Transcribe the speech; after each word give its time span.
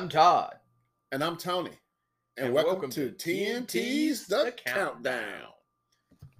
I'm 0.00 0.08
Todd. 0.08 0.54
And 1.12 1.22
I'm 1.22 1.36
Tony. 1.36 1.72
And, 2.38 2.46
And 2.46 2.54
welcome, 2.54 2.72
welcome 2.72 2.90
to 2.92 3.10
TNT's 3.10 4.26
The, 4.26 4.44
The 4.44 4.52
Countdown. 4.52 4.92
Countdown. 4.94 5.48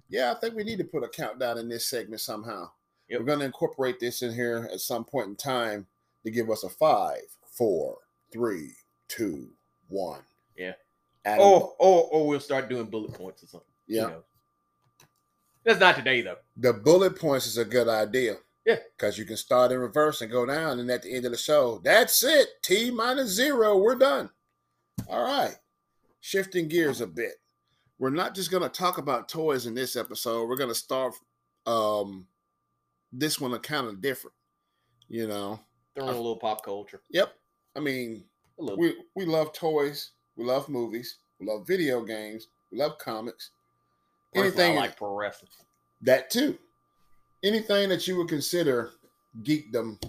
Yeah, 0.09 0.31
I 0.31 0.39
think 0.39 0.55
we 0.55 0.63
need 0.63 0.79
to 0.79 0.83
put 0.83 1.03
a 1.03 1.07
countdown 1.07 1.59
in 1.59 1.69
this 1.69 1.87
segment 1.87 2.21
somehow. 2.21 2.71
Yep. 3.07 3.19
We're 3.19 3.25
going 3.27 3.37
to 3.41 3.45
incorporate 3.45 3.99
this 3.99 4.23
in 4.23 4.33
here 4.33 4.67
at 4.73 4.79
some 4.79 5.03
point 5.05 5.27
in 5.27 5.35
time 5.35 5.85
to 6.25 6.31
give 6.31 6.49
us 6.49 6.63
a 6.63 6.69
five, 6.69 7.19
four, 7.55 7.97
three, 8.33 8.71
two, 9.07 9.51
one. 9.89 10.21
Yeah. 10.57 10.73
Adam, 11.23 11.45
Or, 11.45 11.75
or 11.77 12.09
or 12.11 12.27
we'll 12.29 12.39
start 12.39 12.67
doing 12.67 12.85
bullet 12.85 13.13
points 13.13 13.43
or 13.43 13.45
something. 13.45 13.69
you 13.85 13.97
yeah. 13.97 14.07
know. 14.07 14.23
That's 15.63 15.79
not 15.79 15.97
today 15.97 16.21
though. 16.21 16.37
The 16.57 16.73
bullet 16.73 17.15
points 17.19 17.45
is 17.45 17.59
a 17.59 17.65
good 17.65 17.87
idea. 17.87 18.37
Yeah. 18.65 18.77
Because 18.97 19.17
you 19.17 19.25
can 19.25 19.37
start 19.37 19.71
in 19.71 19.79
reverse 19.79 20.21
and 20.21 20.31
go 20.31 20.45
down, 20.45 20.79
and 20.79 20.89
at 20.91 21.01
the 21.01 21.13
end 21.13 21.25
of 21.25 21.31
the 21.31 21.37
show, 21.37 21.81
that's 21.83 22.23
it. 22.23 22.47
T 22.61 22.91
minus 22.91 23.29
zero. 23.29 23.77
We're 23.77 23.95
done. 23.95 24.29
All 25.07 25.23
right. 25.23 25.55
Shifting 26.19 26.67
gears 26.67 27.01
a 27.01 27.07
bit. 27.07 27.33
We're 27.97 28.11
not 28.11 28.35
just 28.35 28.51
going 28.51 28.63
to 28.63 28.69
talk 28.69 28.97
about 28.97 29.29
toys 29.29 29.65
in 29.65 29.73
this 29.73 29.95
episode. 29.95 30.47
We're 30.47 30.57
going 30.57 30.69
to 30.69 30.75
start 30.75 31.13
um 31.65 32.27
this 33.11 33.39
one 33.39 33.57
kind 33.59 33.87
of 33.87 34.01
different. 34.01 34.35
You 35.09 35.27
know. 35.27 35.59
Throwing 35.95 36.13
a 36.13 36.17
little 36.17 36.37
pop 36.37 36.63
culture. 36.63 37.01
Yep. 37.09 37.33
I 37.75 37.79
mean, 37.79 38.23
we 38.57 38.95
we 39.15 39.25
love 39.25 39.53
toys. 39.53 40.11
We 40.35 40.45
love 40.45 40.69
movies. 40.69 41.17
We 41.39 41.47
love 41.47 41.67
video 41.67 42.03
games. 42.03 42.47
We 42.71 42.77
love 42.77 42.97
comics. 42.97 43.51
Anything- 44.35 44.75
like 44.75 44.95
pro 44.95 45.15
wrestling. 45.15 45.51
That 46.01 46.29
too. 46.29 46.57
Anything 47.43 47.89
that 47.89 48.07
you 48.07 48.17
would 48.17 48.27
consider 48.27 48.91
geekdom, 49.41 50.01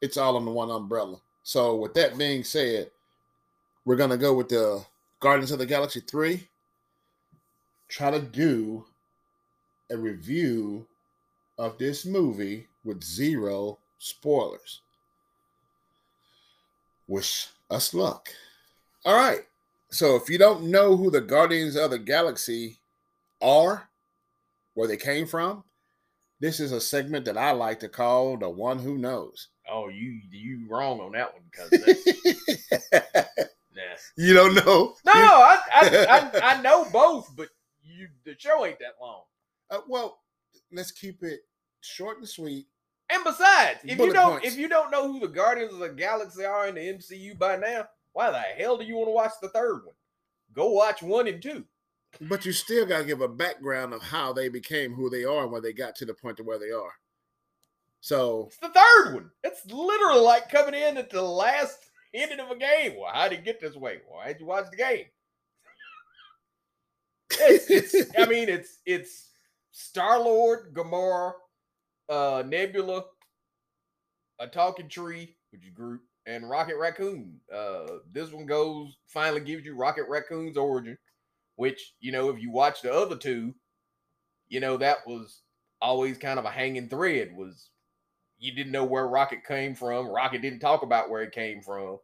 it's 0.00 0.16
all 0.16 0.36
under 0.36 0.50
one 0.50 0.70
umbrella. 0.70 1.20
So, 1.42 1.76
with 1.76 1.94
that 1.94 2.18
being 2.18 2.42
said, 2.42 2.90
we're 3.84 3.96
gonna 3.96 4.16
go 4.16 4.34
with 4.34 4.48
the 4.48 4.84
Guardians 5.20 5.52
of 5.52 5.60
the 5.60 5.66
Galaxy 5.66 6.00
three. 6.00 6.48
Try 7.88 8.10
to 8.10 8.20
do 8.20 8.84
a 9.90 9.96
review 9.96 10.86
of 11.56 11.78
this 11.78 12.04
movie 12.04 12.66
with 12.84 13.04
zero 13.04 13.78
spoilers. 13.98 14.80
Wish 17.06 17.46
us 17.70 17.94
luck. 17.94 18.28
All 19.04 19.14
right. 19.14 19.42
So, 19.90 20.16
if 20.16 20.28
you 20.28 20.36
don't 20.36 20.64
know 20.64 20.96
who 20.96 21.12
the 21.12 21.20
Guardians 21.20 21.76
of 21.76 21.92
the 21.92 21.98
Galaxy 22.00 22.78
are, 23.40 23.88
where 24.74 24.88
they 24.88 24.96
came 24.96 25.28
from, 25.28 25.62
this 26.40 26.60
is 26.60 26.72
a 26.72 26.80
segment 26.80 27.24
that 27.24 27.38
I 27.38 27.52
like 27.52 27.80
to 27.80 27.88
call 27.88 28.36
the 28.36 28.48
one 28.48 28.78
who 28.78 28.98
knows. 28.98 29.48
Oh, 29.70 29.88
you 29.88 30.20
you 30.30 30.66
wrong 30.68 31.00
on 31.00 31.12
that 31.12 31.32
one 31.32 31.42
because 31.50 31.70
nah. 33.74 33.82
you 34.16 34.34
don't 34.34 34.54
know? 34.54 34.94
No, 35.04 35.12
I, 35.12 35.58
I 35.74 36.06
I 36.08 36.40
I 36.56 36.62
know 36.62 36.86
both, 36.92 37.30
but 37.36 37.48
you 37.82 38.08
the 38.24 38.34
show 38.38 38.64
ain't 38.64 38.78
that 38.80 38.96
long. 39.00 39.22
Uh, 39.70 39.80
well, 39.88 40.18
let's 40.72 40.92
keep 40.92 41.22
it 41.22 41.40
short 41.80 42.18
and 42.18 42.28
sweet. 42.28 42.66
And 43.08 43.22
besides, 43.24 43.80
if 43.84 43.98
you 43.98 44.12
don't 44.12 44.32
points. 44.32 44.48
if 44.48 44.58
you 44.58 44.68
don't 44.68 44.90
know 44.90 45.10
who 45.10 45.20
the 45.20 45.28
Guardians 45.28 45.72
of 45.72 45.78
the 45.78 45.88
Galaxy 45.88 46.44
are 46.44 46.66
in 46.66 46.74
the 46.74 46.80
MCU 46.80 47.38
by 47.38 47.56
now, 47.56 47.86
why 48.12 48.30
the 48.30 48.38
hell 48.38 48.76
do 48.76 48.84
you 48.84 48.96
want 48.96 49.08
to 49.08 49.12
watch 49.12 49.32
the 49.40 49.48
third 49.48 49.84
one? 49.84 49.94
Go 50.52 50.70
watch 50.70 51.02
one 51.02 51.28
and 51.28 51.40
two. 51.40 51.64
But 52.20 52.46
you 52.46 52.52
still 52.52 52.86
got 52.86 52.98
to 53.00 53.04
give 53.04 53.20
a 53.20 53.28
background 53.28 53.92
of 53.92 54.02
how 54.02 54.32
they 54.32 54.48
became 54.48 54.94
who 54.94 55.10
they 55.10 55.24
are 55.24 55.42
and 55.42 55.52
where 55.52 55.60
they 55.60 55.72
got 55.72 55.94
to 55.96 56.06
the 56.06 56.14
point 56.14 56.40
of 56.40 56.46
where 56.46 56.58
they 56.58 56.70
are. 56.70 56.92
So, 58.00 58.46
It's 58.46 58.58
the 58.58 58.68
third 58.68 59.14
one. 59.14 59.30
It's 59.44 59.66
literally 59.66 60.20
like 60.20 60.48
coming 60.50 60.80
in 60.80 60.96
at 60.96 61.10
the 61.10 61.22
last 61.22 61.78
ending 62.14 62.40
of 62.40 62.50
a 62.50 62.56
game. 62.56 62.94
Well, 62.98 63.10
how 63.12 63.28
did 63.28 63.40
it 63.40 63.44
get 63.44 63.60
this 63.60 63.74
way? 63.76 63.98
Why 64.08 64.28
did 64.28 64.40
you 64.40 64.46
watch 64.46 64.66
the 64.70 64.76
game? 64.76 65.06
It's, 67.32 67.70
it's 67.70 68.10
I 68.18 68.26
mean, 68.28 68.48
it's 68.48 68.78
it's 68.86 69.30
Star 69.72 70.18
Lord, 70.20 70.72
Gamora, 70.72 71.32
uh, 72.08 72.42
Nebula, 72.46 73.04
a 74.38 74.46
talking 74.46 74.88
tree, 74.88 75.36
which 75.50 75.64
is 75.64 75.70
Groot, 75.70 76.00
and 76.26 76.48
Rocket 76.48 76.76
Raccoon. 76.76 77.40
Uh, 77.52 77.86
this 78.12 78.30
one 78.32 78.46
goes 78.46 78.96
finally 79.06 79.40
gives 79.40 79.64
you 79.64 79.74
Rocket 79.74 80.06
Raccoon's 80.08 80.56
origin, 80.56 80.96
which 81.56 81.94
you 82.00 82.12
know 82.12 82.28
if 82.28 82.40
you 82.40 82.50
watch 82.50 82.82
the 82.82 82.92
other 82.92 83.16
two, 83.16 83.54
you 84.48 84.60
know 84.60 84.76
that 84.76 84.98
was 85.06 85.42
always 85.82 86.18
kind 86.18 86.38
of 86.38 86.44
a 86.44 86.50
hanging 86.50 86.88
thread. 86.88 87.34
Was 87.34 87.70
you 88.38 88.54
didn't 88.54 88.72
know 88.72 88.84
where 88.84 89.08
Rocket 89.08 89.44
came 89.44 89.74
from. 89.74 90.08
Rocket 90.08 90.42
didn't 90.42 90.60
talk 90.60 90.82
about 90.82 91.10
where 91.10 91.22
it 91.22 91.32
came 91.32 91.62
from, 91.62 91.98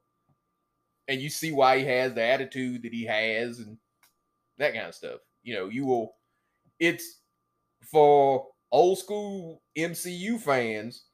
and 1.08 1.20
you 1.20 1.30
see 1.30 1.52
why 1.52 1.78
he 1.78 1.84
has 1.84 2.14
the 2.14 2.22
attitude 2.22 2.82
that 2.82 2.92
he 2.92 3.04
has 3.04 3.58
and 3.58 3.78
that 4.58 4.74
kind 4.74 4.86
of 4.86 4.94
stuff. 4.94 5.20
You 5.42 5.54
know, 5.54 5.68
you 5.68 5.86
will. 5.86 6.14
It's 6.80 7.20
for 7.90 8.48
old 8.70 8.98
school 8.98 9.62
MCU 9.76 10.40
fans. 10.40 11.04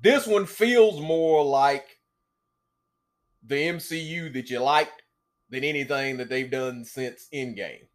This 0.00 0.26
one 0.26 0.46
feels 0.46 1.00
more 1.00 1.44
like 1.44 2.00
the 3.44 3.54
MCU 3.54 4.32
that 4.32 4.50
you 4.50 4.58
liked 4.58 5.01
than 5.52 5.62
anything 5.62 6.16
that 6.16 6.28
they've 6.28 6.50
done 6.50 6.84
since 6.84 7.28
Endgame. 7.32 7.86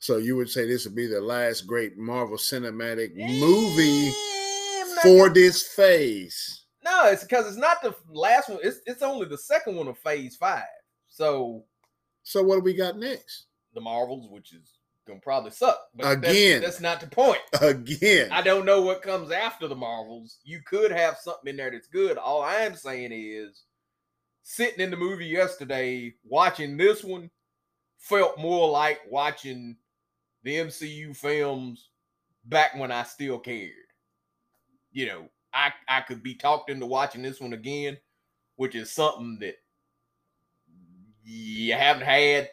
so 0.00 0.16
you 0.16 0.34
would 0.34 0.50
say 0.50 0.66
this 0.66 0.84
would 0.84 0.96
be 0.96 1.06
the 1.06 1.20
last 1.20 1.66
great 1.68 1.96
Marvel 1.96 2.36
Cinematic 2.36 3.14
movie 3.14 4.08
Eh, 4.08 5.02
for 5.02 5.28
this 5.28 5.62
phase. 5.62 6.64
No, 6.84 7.06
it's 7.06 7.22
because 7.22 7.46
it's 7.46 7.56
not 7.58 7.82
the 7.82 7.94
last 8.08 8.48
one. 8.48 8.58
It's 8.62 8.80
it's 8.86 9.02
only 9.02 9.26
the 9.26 9.36
second 9.38 9.76
one 9.76 9.88
of 9.88 9.98
Phase 9.98 10.36
Five. 10.36 10.62
So 11.08 11.64
So, 12.22 12.42
what 12.42 12.56
do 12.56 12.60
we 12.62 12.74
got 12.74 12.96
next? 12.98 13.44
the 13.74 13.80
Marvels, 13.82 14.26
which 14.30 14.54
is 14.54 14.72
gonna 15.06 15.20
probably 15.20 15.50
suck. 15.50 15.78
But 15.94 16.04
that's- 16.22 16.30
Again. 16.32 16.62
that's, 16.62 16.80
not 16.80 17.00
the 17.00 17.08
point. 17.08 17.40
Again. 17.60 18.32
I 18.32 18.40
don't 18.40 18.64
know 18.64 18.80
what 18.80 19.02
comes 19.02 19.30
after 19.30 19.68
the 19.68 19.76
Marvels. 19.76 20.38
You 20.44 20.60
could 20.66 20.90
have 20.90 21.18
something 21.18 21.50
in 21.50 21.56
there 21.58 21.70
that's 21.70 21.86
good. 21.88 22.16
All 22.16 22.40
I 22.42 22.56
am 22.62 22.74
saying 22.74 23.10
is, 23.12 23.64
sitting 24.48 24.78
in 24.78 24.92
the 24.92 24.96
movie 24.96 25.26
yesterday, 25.26 26.14
watching 26.24 26.76
this 26.76 27.02
one, 27.02 27.28
felt 27.98 28.38
more 28.38 28.70
like 28.70 29.00
watching 29.10 29.76
the 30.44 30.54
MCU 30.54 31.16
films 31.16 31.88
back 32.44 32.76
when 32.76 32.92
I 32.92 33.02
still 33.02 33.40
cared. 33.40 33.72
You 34.92 35.06
know, 35.06 35.28
I 35.52 35.72
I 35.88 36.00
could 36.02 36.22
be 36.22 36.36
talked 36.36 36.70
into 36.70 36.86
watching 36.86 37.22
this 37.22 37.40
one 37.40 37.54
again, 37.54 37.98
which 38.54 38.76
is 38.76 38.92
something 38.92 39.36
that 39.40 39.56
you 41.24 41.72
haven't 41.74 42.06
had 42.06 42.48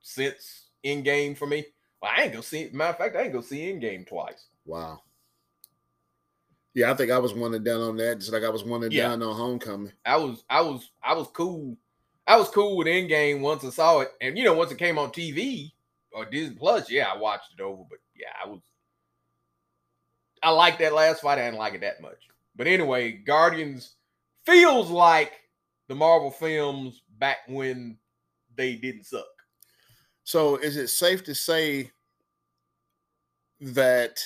since 0.00 0.66
Endgame 0.84 1.36
for 1.36 1.48
me. 1.48 1.64
Well, 2.00 2.12
I 2.16 2.22
ain't 2.22 2.32
gonna 2.34 2.44
see. 2.44 2.70
Matter 2.72 2.90
of 2.90 2.98
fact, 2.98 3.16
I 3.16 3.22
ain't 3.22 3.32
gonna 3.32 3.44
see 3.44 3.62
Endgame 3.62 4.06
twice. 4.06 4.46
Wow. 4.64 5.02
Yeah, 6.74 6.90
I 6.90 6.94
think 6.94 7.10
I 7.10 7.18
was 7.18 7.34
one 7.34 7.54
and 7.54 7.64
down 7.64 7.80
on 7.80 7.96
that, 7.98 8.18
just 8.18 8.32
like 8.32 8.44
I 8.44 8.48
was 8.48 8.64
one 8.64 8.82
and 8.84 8.92
Yeah. 8.92 9.08
down 9.08 9.22
on 9.22 9.36
Homecoming. 9.36 9.92
I 10.04 10.16
was 10.16 10.44
I 10.48 10.60
was 10.62 10.90
I 11.02 11.14
was 11.14 11.28
cool. 11.28 11.76
I 12.26 12.36
was 12.36 12.48
cool 12.48 12.76
with 12.76 12.86
Endgame 12.86 13.40
once 13.40 13.64
I 13.64 13.70
saw 13.70 14.00
it, 14.00 14.10
and 14.20 14.38
you 14.38 14.44
know 14.44 14.54
once 14.54 14.72
it 14.72 14.78
came 14.78 14.98
on 14.98 15.10
TV 15.10 15.72
or 16.12 16.24
Disney 16.24 16.56
Plus, 16.56 16.90
yeah, 16.90 17.08
I 17.12 17.16
watched 17.16 17.52
it 17.56 17.60
over. 17.60 17.84
But 17.88 17.98
yeah, 18.14 18.32
I 18.42 18.48
was 18.48 18.60
I 20.42 20.50
liked 20.50 20.78
that 20.80 20.94
last 20.94 21.22
fight. 21.22 21.38
I 21.38 21.44
didn't 21.44 21.58
like 21.58 21.74
it 21.74 21.82
that 21.82 22.00
much. 22.00 22.28
But 22.56 22.66
anyway, 22.66 23.12
Guardians 23.12 23.96
feels 24.44 24.90
like 24.90 25.32
the 25.88 25.94
Marvel 25.94 26.30
films 26.30 27.02
back 27.18 27.38
when 27.48 27.98
they 28.56 28.76
didn't 28.76 29.04
suck. 29.04 29.26
So, 30.24 30.56
is 30.56 30.76
it 30.76 30.88
safe 30.88 31.22
to 31.24 31.34
say 31.34 31.90
that 33.60 34.20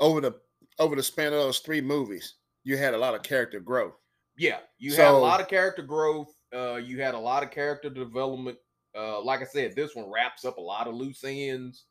over 0.00 0.20
the 0.20 0.34
over 0.78 0.96
the 0.96 1.02
span 1.02 1.28
of 1.28 1.40
those 1.40 1.58
three 1.58 1.80
movies, 1.80 2.34
you 2.64 2.76
had 2.76 2.94
a 2.94 2.98
lot 2.98 3.14
of 3.14 3.22
character 3.22 3.60
growth? 3.60 3.94
Yeah, 4.36 4.58
you 4.78 4.94
had 4.94 5.10
a 5.10 5.16
lot 5.16 5.40
of 5.40 5.48
character 5.48 5.82
growth. 5.82 6.32
Uh, 6.54 6.76
you 6.76 7.00
had 7.00 7.14
a 7.14 7.18
lot 7.18 7.42
of 7.42 7.50
character 7.50 7.90
development. 7.90 8.58
Uh, 8.96 9.20
like 9.22 9.40
I 9.40 9.44
said, 9.44 9.74
this 9.74 9.94
one 9.94 10.10
wraps 10.10 10.44
up 10.44 10.58
a 10.58 10.62
lot 10.62 10.86
of 10.86 10.94
loose 10.94 11.22
ends. 11.24 11.84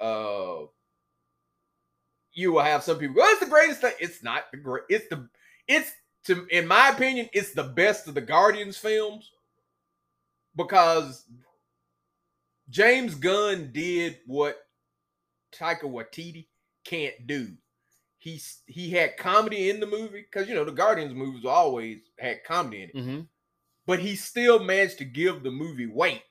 Uh, 0.00 0.66
you 2.32 2.52
will 2.52 2.62
have 2.62 2.82
some 2.82 2.98
people 2.98 3.16
go, 3.16 3.24
"It's 3.24 3.40
the 3.40 3.46
greatest 3.46 3.80
thing." 3.80 3.94
It's 4.00 4.22
not 4.22 4.44
the 4.50 4.58
great. 4.58 4.84
It's 4.88 5.08
the 5.08 5.28
it's 5.68 5.92
to 6.24 6.46
in 6.46 6.66
my 6.66 6.90
opinion, 6.90 7.28
it's 7.32 7.52
the 7.52 7.64
best 7.64 8.08
of 8.08 8.14
the 8.14 8.20
Guardians 8.20 8.76
films 8.78 9.30
because 10.56 11.24
James 12.70 13.14
Gunn 13.14 13.70
did 13.72 14.18
what 14.26 14.56
Taika 15.54 15.82
Waititi 15.82 16.46
can't 16.84 17.26
do. 17.26 17.52
He's 18.22 18.60
he 18.66 18.90
had 18.90 19.16
comedy 19.16 19.68
in 19.68 19.80
the 19.80 19.86
movie 19.86 20.24
because 20.30 20.48
you 20.48 20.54
know 20.54 20.64
the 20.64 20.70
Guardians 20.70 21.12
movies 21.12 21.44
always 21.44 21.98
had 22.20 22.44
comedy 22.44 22.84
in 22.84 22.88
it, 22.90 22.94
Mm-hmm. 22.96 23.20
but 23.84 23.98
he 23.98 24.14
still 24.14 24.62
managed 24.62 24.98
to 24.98 25.04
give 25.04 25.42
the 25.42 25.50
movie 25.50 25.88
weight. 25.88 26.22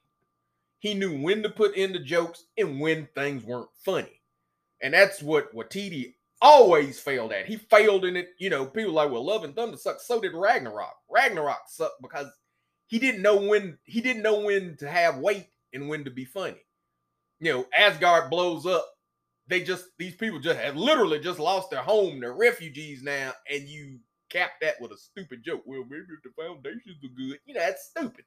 He 0.79 0.93
knew 0.93 1.21
when 1.21 1.43
to 1.43 1.49
put 1.49 1.75
in 1.75 1.91
the 1.91 1.99
jokes 1.99 2.45
and 2.57 2.79
when 2.79 3.09
things 3.13 3.43
weren't 3.43 3.67
funny, 3.83 4.21
and 4.81 4.93
that's 4.93 5.21
what 5.21 5.53
Waititi 5.53 6.13
always 6.41 6.97
failed 6.97 7.33
at. 7.33 7.45
He 7.45 7.57
failed 7.57 8.05
in 8.05 8.15
it. 8.15 8.29
You 8.39 8.49
know, 8.51 8.65
people 8.67 8.93
like, 8.93 9.11
well, 9.11 9.25
Love 9.25 9.43
and 9.43 9.53
Thunder 9.53 9.75
sucks. 9.77 10.07
So 10.07 10.21
did 10.21 10.33
Ragnarok. 10.33 10.95
Ragnarok 11.09 11.63
sucked 11.67 12.01
because 12.01 12.27
he 12.87 12.99
didn't 12.99 13.21
know 13.21 13.35
when 13.35 13.77
he 13.83 13.99
didn't 13.99 14.23
know 14.23 14.39
when 14.39 14.77
to 14.77 14.89
have 14.89 15.17
weight 15.17 15.47
and 15.73 15.89
when 15.89 16.05
to 16.05 16.09
be 16.09 16.23
funny. 16.23 16.61
You 17.41 17.51
know, 17.53 17.65
Asgard 17.77 18.29
blows 18.29 18.65
up. 18.65 18.87
They 19.51 19.61
just 19.61 19.87
these 19.99 20.15
people 20.15 20.39
just 20.39 20.57
have 20.57 20.77
literally 20.77 21.19
just 21.19 21.37
lost 21.37 21.71
their 21.71 21.81
home. 21.81 22.21
They're 22.21 22.31
refugees 22.31 23.03
now, 23.03 23.33
and 23.51 23.67
you 23.67 23.99
cap 24.29 24.51
that 24.61 24.79
with 24.79 24.93
a 24.93 24.97
stupid 24.97 25.43
joke. 25.43 25.63
Well, 25.65 25.83
maybe 25.89 26.05
if 26.15 26.23
the 26.23 26.41
foundations 26.41 27.03
are 27.03 27.09
good, 27.09 27.37
you 27.45 27.53
know 27.53 27.59
that's 27.59 27.89
stupid. 27.89 28.23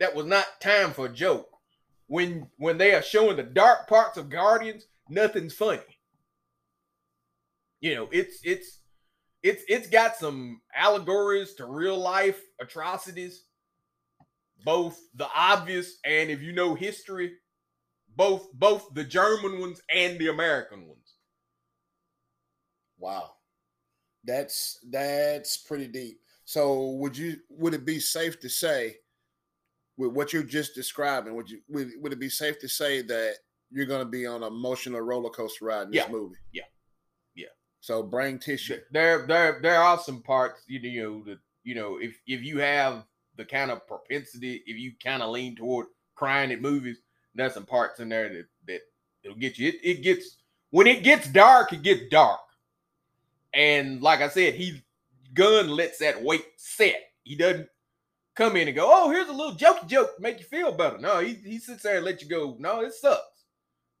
That 0.00 0.16
was 0.16 0.26
not 0.26 0.60
time 0.60 0.90
for 0.90 1.06
a 1.06 1.12
joke. 1.12 1.48
When 2.08 2.50
when 2.56 2.78
they 2.78 2.96
are 2.96 3.02
showing 3.02 3.36
the 3.36 3.44
dark 3.44 3.86
parts 3.86 4.18
of 4.18 4.28
Guardians, 4.28 4.88
nothing's 5.08 5.54
funny. 5.54 5.82
You 7.80 7.94
know, 7.94 8.08
it's 8.10 8.40
it's 8.42 8.80
it's 9.44 9.62
it's 9.68 9.88
got 9.88 10.16
some 10.16 10.62
allegories 10.74 11.54
to 11.54 11.66
real 11.66 11.96
life 11.96 12.42
atrocities, 12.60 13.44
both 14.64 14.98
the 15.14 15.28
obvious 15.32 15.98
and 16.04 16.28
if 16.28 16.42
you 16.42 16.50
know 16.50 16.74
history, 16.74 17.34
both 18.18 18.52
both 18.52 18.92
the 18.94 19.04
German 19.04 19.60
ones 19.60 19.80
and 19.94 20.18
the 20.18 20.28
American 20.28 20.86
ones. 20.88 21.14
Wow. 22.98 23.30
That's 24.24 24.80
that's 24.90 25.56
pretty 25.56 25.86
deep. 25.86 26.20
So 26.44 26.90
would 27.00 27.16
you 27.16 27.36
would 27.48 27.74
it 27.74 27.86
be 27.86 28.00
safe 28.00 28.40
to 28.40 28.48
say 28.50 28.96
with 29.96 30.12
what 30.12 30.32
you're 30.32 30.42
just 30.42 30.74
describing, 30.74 31.34
would 31.36 31.48
you 31.48 31.60
would, 31.68 31.92
would 32.00 32.12
it 32.12 32.18
be 32.18 32.28
safe 32.28 32.58
to 32.58 32.68
say 32.68 33.02
that 33.02 33.36
you're 33.70 33.86
going 33.86 34.04
to 34.04 34.10
be 34.10 34.26
on 34.26 34.42
an 34.42 34.52
emotional 34.52 35.00
roller 35.00 35.30
coaster 35.30 35.66
ride 35.66 35.82
in 35.82 35.90
this 35.92 36.04
Yeah. 36.04 36.10
movie? 36.10 36.36
Yeah. 36.52 36.64
Yeah. 37.36 37.46
So 37.80 38.02
brain 38.02 38.40
tissue. 38.40 38.80
There 38.90 39.26
there 39.28 39.60
there 39.62 39.80
are 39.80 39.98
some 39.98 40.22
parts 40.22 40.62
you 40.66 40.82
know, 40.82 40.88
you 40.88 41.02
know 41.02 41.24
that 41.24 41.38
you 41.62 41.74
know 41.76 41.98
if 41.98 42.18
if 42.26 42.42
you 42.42 42.58
have 42.58 43.04
the 43.36 43.44
kind 43.44 43.70
of 43.70 43.86
propensity, 43.86 44.64
if 44.66 44.76
you 44.76 44.92
kind 45.00 45.22
of 45.22 45.30
lean 45.30 45.54
toward 45.54 45.86
crying 46.16 46.50
at 46.50 46.60
movies, 46.60 46.98
there's 47.38 47.54
some 47.54 47.66
parts 47.66 48.00
in 48.00 48.08
there 48.08 48.28
that 48.28 48.46
that 48.66 48.80
it'll 49.22 49.36
get 49.36 49.58
you. 49.58 49.68
It, 49.68 49.76
it 49.82 50.02
gets 50.02 50.36
when 50.70 50.86
it 50.86 51.02
gets 51.02 51.28
dark, 51.28 51.72
it 51.72 51.82
gets 51.82 52.08
dark. 52.10 52.40
And 53.54 54.02
like 54.02 54.20
I 54.20 54.28
said, 54.28 54.54
he 54.54 54.82
Gunn 55.34 55.68
lets 55.68 55.98
that 55.98 56.22
weight 56.22 56.46
set. 56.56 57.00
He 57.24 57.36
doesn't 57.36 57.68
come 58.34 58.56
in 58.56 58.68
and 58.68 58.76
go, 58.76 58.90
"Oh, 58.90 59.10
here's 59.10 59.28
a 59.28 59.32
little 59.32 59.54
jokey 59.54 59.86
joke 59.86 60.10
make 60.18 60.38
you 60.38 60.44
feel 60.44 60.72
better." 60.72 60.98
No, 60.98 61.20
he 61.20 61.34
he 61.34 61.58
sits 61.58 61.82
there 61.82 61.96
and 61.96 62.04
let 62.04 62.22
you 62.22 62.28
go. 62.28 62.56
No, 62.58 62.80
it 62.80 62.94
sucks. 62.94 63.44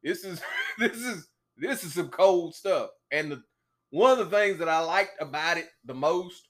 This 0.02 0.24
is 0.24 0.42
this 0.78 0.96
is 0.96 1.28
this 1.56 1.84
is 1.84 1.94
some 1.94 2.08
cold 2.08 2.54
stuff. 2.54 2.90
And 3.10 3.32
the 3.32 3.42
one 3.90 4.12
of 4.12 4.18
the 4.18 4.36
things 4.36 4.58
that 4.58 4.68
I 4.68 4.80
liked 4.80 5.20
about 5.20 5.58
it 5.58 5.68
the 5.84 5.94
most 5.94 6.48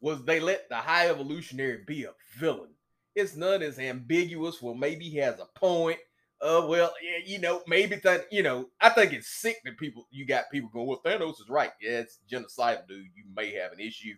was 0.00 0.22
they 0.22 0.40
let 0.40 0.68
the 0.68 0.76
high 0.76 1.08
evolutionary 1.08 1.82
be 1.86 2.04
a 2.04 2.12
villain. 2.38 2.70
It's 3.16 3.34
not 3.34 3.62
as 3.62 3.78
ambiguous. 3.78 4.62
Well, 4.62 4.74
maybe 4.74 5.08
he 5.08 5.16
has 5.18 5.40
a 5.40 5.58
point. 5.58 5.98
Uh, 6.40 6.66
well, 6.68 6.92
yeah, 7.02 7.24
you 7.24 7.40
know, 7.40 7.62
maybe 7.66 7.96
that, 7.96 8.26
you 8.30 8.42
know, 8.42 8.68
I 8.80 8.90
think 8.90 9.14
it's 9.14 9.28
sick 9.28 9.56
that 9.64 9.78
people, 9.78 10.06
you 10.10 10.26
got 10.26 10.50
people 10.52 10.68
going, 10.70 10.86
well, 10.86 11.00
Thanos 11.04 11.40
is 11.40 11.48
right. 11.48 11.72
Yeah, 11.80 12.00
it's 12.00 12.18
genocidal, 12.30 12.86
dude. 12.86 13.06
You 13.16 13.24
may 13.34 13.54
have 13.54 13.72
an 13.72 13.80
issue. 13.80 14.14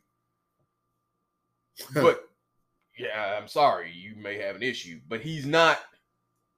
but 1.94 2.28
yeah, 2.98 3.38
I'm 3.40 3.46
sorry, 3.46 3.92
you 3.92 4.16
may 4.20 4.38
have 4.38 4.56
an 4.56 4.64
issue. 4.64 5.00
But 5.08 5.20
he's 5.20 5.46
not, 5.46 5.78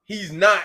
he's 0.05 0.33
not 0.33 0.63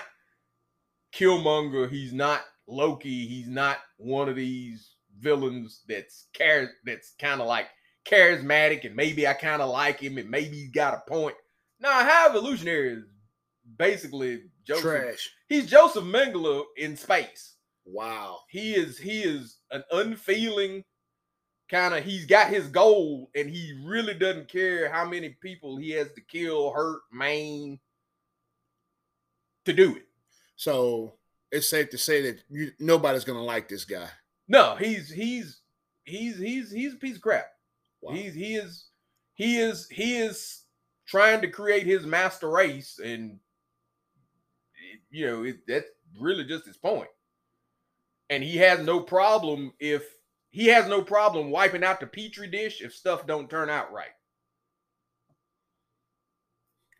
Killmonger. 1.14 1.90
He's 1.90 2.12
not 2.12 2.42
Loki. 2.66 3.26
He's 3.26 3.48
not 3.48 3.78
one 3.98 4.28
of 4.30 4.36
these 4.36 4.94
villains 5.18 5.82
that's 5.88 6.26
char- 6.36 6.72
that's 6.84 7.14
kind 7.18 7.40
of 7.40 7.46
like 7.46 7.68
charismatic 8.08 8.84
and 8.84 8.94
maybe 8.94 9.26
I 9.26 9.32
kind 9.32 9.62
of 9.62 9.70
like 9.70 10.00
him 10.00 10.18
and 10.18 10.30
maybe 10.30 10.56
he's 10.56 10.70
got 10.70 10.94
a 10.94 11.10
point. 11.10 11.36
Nah, 11.80 12.04
High 12.04 12.26
Evolutionary 12.28 12.94
is 12.94 13.04
basically 13.78 14.42
Joseph. 14.66 14.82
Trash. 14.82 15.30
He's 15.48 15.66
Joseph 15.66 16.04
Mengele 16.04 16.64
in 16.76 16.96
space. 16.96 17.54
Wow. 17.84 18.40
He 18.48 18.74
is 18.74 18.98
he 18.98 19.22
is 19.22 19.58
an 19.70 19.84
unfeeling 19.92 20.84
kind 21.68 21.94
of 21.94 22.04
he's 22.04 22.26
got 22.26 22.48
his 22.48 22.68
goal 22.68 23.30
and 23.34 23.50
he 23.50 23.78
really 23.84 24.14
doesn't 24.14 24.48
care 24.48 24.90
how 24.90 25.08
many 25.08 25.36
people 25.42 25.76
he 25.76 25.90
has 25.90 26.08
to 26.12 26.20
kill, 26.20 26.72
hurt, 26.72 27.00
maim 27.12 27.78
to 29.64 29.72
do 29.72 29.96
it. 29.96 30.06
So 30.56 31.14
it's 31.50 31.68
safe 31.68 31.90
to 31.90 31.98
say 31.98 32.22
that 32.22 32.42
you, 32.48 32.70
nobody's 32.78 33.24
going 33.24 33.38
to 33.38 33.44
like 33.44 33.68
this 33.68 33.84
guy. 33.84 34.08
No, 34.48 34.76
he's 34.76 35.10
he's 35.10 35.60
he's 36.04 36.38
he's 36.38 36.70
he's 36.70 36.94
a 36.94 36.98
piece 36.98 37.16
of 37.16 37.22
crap. 37.22 37.46
Wow. 38.00 38.14
He's 38.14 38.34
he 38.34 38.54
is 38.54 38.86
he 39.34 39.58
is 39.58 39.88
he 39.90 40.16
is 40.18 40.62
trying 41.06 41.40
to 41.40 41.48
create 41.48 41.86
his 41.86 42.04
master 42.04 42.50
race, 42.50 42.98
and 43.02 43.38
you 45.10 45.26
know 45.26 45.44
it, 45.44 45.66
that's 45.66 45.88
really 46.20 46.44
just 46.44 46.66
his 46.66 46.76
point. 46.76 47.08
And 48.28 48.42
he 48.42 48.56
has 48.58 48.80
no 48.80 49.00
problem 49.00 49.72
if 49.78 50.04
he 50.50 50.66
has 50.66 50.88
no 50.88 51.02
problem 51.02 51.50
wiping 51.50 51.84
out 51.84 52.00
the 52.00 52.06
petri 52.06 52.48
dish 52.48 52.80
if 52.80 52.94
stuff 52.94 53.26
don't 53.26 53.48
turn 53.48 53.70
out 53.70 53.92
right. 53.92 54.08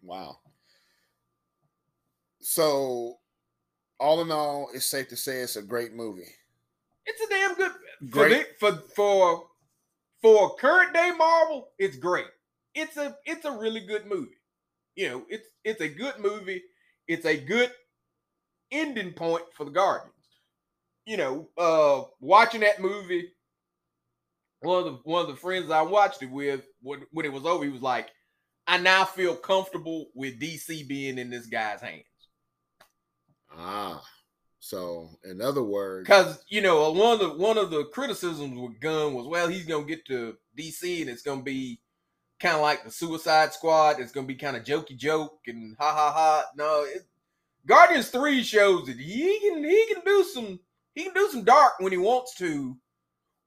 Wow. 0.02 0.38
So, 2.40 3.18
all 3.98 4.20
in 4.22 4.30
all, 4.30 4.68
it's 4.72 4.86
safe 4.86 5.08
to 5.08 5.16
say 5.16 5.40
it's 5.40 5.56
a 5.56 5.62
great 5.62 5.94
movie. 5.94 6.32
It's 7.06 7.20
a 7.20 7.28
damn 7.28 7.54
good 7.54 7.72
for 7.72 8.06
Great. 8.08 8.30
the, 8.30 8.54
for 8.60 8.72
for 8.94 9.46
for 10.22 10.56
current 10.56 10.92
day 10.92 11.12
Marvel. 11.16 11.70
It's 11.78 11.96
great. 11.96 12.26
It's 12.76 12.96
a 12.98 13.16
it's 13.26 13.46
a 13.46 13.52
really 13.52 13.80
good 13.80 14.06
movie. 14.06 14.38
You 14.96 15.10
know, 15.10 15.26
it's 15.30 15.48
it's 15.64 15.80
a 15.80 15.88
good 15.88 16.20
movie. 16.20 16.62
It's 17.08 17.26
a 17.26 17.36
good 17.38 17.72
ending 18.70 19.12
point 19.14 19.44
for 19.56 19.64
the 19.64 19.72
Guardians. 19.72 20.12
You 21.06 21.16
know, 21.18 21.50
uh 21.58 22.04
watching 22.20 22.60
that 22.62 22.80
movie, 22.80 23.30
one 24.60 24.80
of 24.80 24.84
the 24.84 24.92
one 25.04 25.22
of 25.22 25.28
the 25.28 25.36
friends 25.36 25.70
I 25.70 25.82
watched 25.82 26.22
it 26.22 26.30
with, 26.30 26.62
when, 26.82 27.06
when 27.12 27.26
it 27.26 27.32
was 27.32 27.46
over, 27.46 27.64
he 27.64 27.70
was 27.70 27.82
like, 27.82 28.10
I 28.66 28.78
now 28.78 29.04
feel 29.06 29.36
comfortable 29.36 30.08
with 30.14 30.40
DC 30.40 30.86
being 30.88 31.18
in 31.18 31.30
this 31.30 31.46
guy's 31.46 31.80
hands. 31.80 32.04
Ah. 33.56 34.02
So, 34.60 35.10
in 35.24 35.40
other 35.40 35.62
words, 35.62 36.08
Because 36.08 36.44
you 36.48 36.60
know, 36.60 36.90
one 36.92 37.12
of 37.14 37.18
the 37.20 37.30
one 37.34 37.58
of 37.58 37.70
the 37.70 37.84
criticisms 37.86 38.58
with 38.58 38.80
Gunn 38.80 39.14
was, 39.14 39.26
well, 39.26 39.48
he's 39.48 39.66
gonna 39.66 39.84
get 39.86 40.04
to 40.06 40.36
DC 40.58 41.02
and 41.02 41.10
it's 41.10 41.22
gonna 41.22 41.42
be 41.42 41.80
kind 42.40 42.54
of 42.54 42.62
like 42.62 42.84
the 42.84 42.90
Suicide 42.90 43.52
Squad. 43.52 44.00
It's 44.00 44.12
gonna 44.12 44.26
be 44.26 44.34
kind 44.34 44.56
of 44.56 44.64
jokey 44.64 44.96
joke 44.96 45.38
and 45.46 45.76
ha 45.78 45.92
ha 45.92 46.12
ha. 46.12 46.44
No, 46.56 46.84
it, 46.84 47.06
Guardians 47.66 48.08
Three 48.08 48.42
shows 48.42 48.86
that 48.86 48.98
he 48.98 49.40
can 49.40 49.64
he 49.64 49.86
can 49.92 50.02
do 50.04 50.24
some 50.24 50.60
he 50.94 51.04
can 51.04 51.14
do 51.14 51.28
some 51.30 51.44
dark 51.44 51.74
when 51.78 51.92
he 51.92 51.98
wants 51.98 52.34
to, 52.36 52.76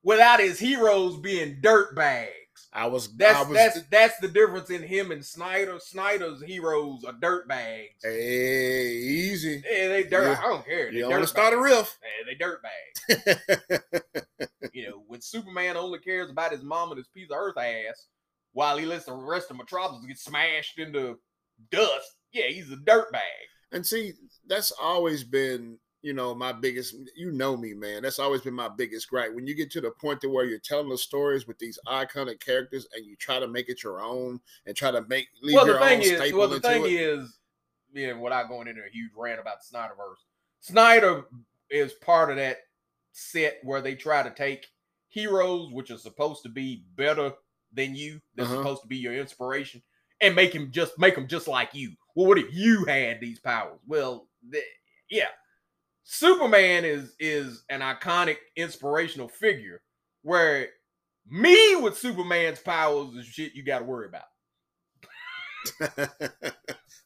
without 0.04 0.40
his 0.40 0.60
heroes 0.60 1.18
being 1.18 1.58
dirt 1.62 1.96
bags. 1.96 2.34
I 2.74 2.88
was 2.88 3.08
That's 3.16 3.38
I 3.38 3.44
was 3.44 3.54
that's 3.54 3.82
that's 3.90 4.20
the 4.20 4.28
difference 4.28 4.70
in 4.70 4.84
him 4.84 5.12
and 5.12 5.26
Snyder. 5.26 5.80
Snyder's 5.80 6.44
heroes 6.44 7.04
are 7.06 7.14
dirt 7.14 7.48
bags. 7.48 8.02
hey, 8.04 8.92
easy. 8.92 9.64
Yeah, 9.70 9.88
they 9.88 10.04
dirt. 10.04 10.24
Yeah. 10.24 10.40
I 10.40 10.50
don't 10.50 10.66
care. 10.66 10.92
They 10.92 10.98
You 10.98 11.10
want 11.10 11.22
to 11.22 11.28
start 11.28 11.54
a 11.54 11.58
riff. 11.60 11.98
Yeah, 12.04 12.26
they 12.26 12.36
dirt 12.36 12.62
bags. 12.62 13.82
You 14.72 14.88
know, 14.88 15.04
when 15.08 15.20
Superman 15.20 15.76
only 15.76 16.00
cares 16.00 16.30
about 16.30 16.52
his 16.52 16.64
mom 16.64 16.92
and 16.92 16.98
his 16.98 17.08
piece 17.08 17.30
of 17.32 17.38
earth 17.38 17.58
ass, 17.58 18.08
while 18.54 18.78
he 18.78 18.86
lets 18.86 19.06
the 19.06 19.14
rest 19.14 19.52
of 19.52 19.58
Metropolis 19.58 20.06
get 20.06 20.18
smashed 20.18 20.80
into 20.80 21.20
dust, 21.72 22.16
yeah, 22.32 22.48
he's 22.48 22.72
a 22.72 22.78
dirt 22.78 23.12
bag. 23.12 23.22
and 23.72 23.86
see, 23.86 24.14
that's 24.48 24.72
always 24.82 25.24
been, 25.24 25.78
you 26.02 26.14
know, 26.14 26.34
my 26.34 26.52
biggest. 26.52 26.96
You 27.16 27.32
know 27.32 27.58
me, 27.58 27.74
man. 27.74 28.04
That's 28.04 28.20
always 28.20 28.42
been 28.42 28.54
my 28.54 28.70
biggest 28.70 29.10
gripe. 29.10 29.34
When 29.34 29.46
you 29.48 29.56
get 29.56 29.70
to 29.72 29.82
the 29.82 29.92
point 29.92 30.22
to 30.22 30.30
where 30.30 30.46
you're 30.46 30.60
telling 30.60 30.90
the 30.90 30.98
stories 30.98 31.48
with 31.48 31.60
these 31.60 31.78
iconic 31.88 32.40
characters, 32.40 32.88
and 32.96 33.06
you 33.06 33.16
try 33.18 33.40
to 33.40 33.48
make 33.48 33.70
it 33.70 33.84
your 33.84 34.02
own, 34.02 34.40
and 34.66 34.76
try 34.76 34.92
to 34.92 35.04
make 35.08 35.28
leave 35.42 35.56
well, 35.56 35.66
your 35.66 35.80
the 35.80 35.86
thing 35.86 36.00
own 36.00 36.06
is, 36.06 36.34
well, 36.34 36.48
the 36.48 36.60
thing 36.60 36.86
it. 36.86 36.92
is, 36.92 37.38
yeah, 37.94 38.14
without 38.14 38.50
going 38.50 38.68
into 38.68 38.82
a 38.82 38.92
huge 38.92 39.12
rant 39.18 39.40
about 39.40 39.58
the 39.60 39.78
Snyderverse, 39.78 40.22
Snyder 40.62 41.26
is 41.70 41.94
part 41.94 42.30
of 42.32 42.38
that 42.38 42.58
set 43.12 43.58
where 43.64 43.82
they 43.82 43.96
try 43.96 44.24
to 44.24 44.32
take 44.32 44.68
heroes, 45.10 45.72
which 45.72 45.92
are 45.92 45.98
supposed 45.98 46.44
to 46.44 46.50
be 46.50 46.86
better 46.96 47.34
than 47.74 47.96
you, 47.96 48.20
they're 48.36 48.46
Uh-huh. 48.46 48.58
supposed 48.58 48.82
to 48.84 48.88
be 48.88 48.98
your 48.98 49.14
inspiration, 49.16 49.82
and 50.22 50.36
make 50.36 50.54
him 50.54 50.72
just 50.72 50.98
make 51.00 51.16
them 51.16 51.28
just 51.28 51.48
like 51.48 51.74
you. 51.74 51.92
Well, 52.16 52.28
what 52.28 52.38
if 52.40 52.54
you 52.54 52.86
had 52.86 53.20
these 53.22 53.40
powers? 53.40 53.80
Well, 53.88 54.28
th- 54.52 54.64
yeah, 55.10 55.30
Superman 56.04 56.86
is 56.86 57.16
is 57.20 57.64
an 57.70 57.82
iconic 57.82 58.38
inspirational 58.56 59.28
figure 59.28 59.82
where 60.24 60.68
me 61.28 61.76
with 61.78 61.98
Superman's 61.98 62.60
powers 62.60 63.16
is 63.16 63.26
shit 63.26 63.54
you 63.54 63.64
got 63.64 63.80
to 63.80 63.86
worry 63.86 64.08
about. 64.08 64.24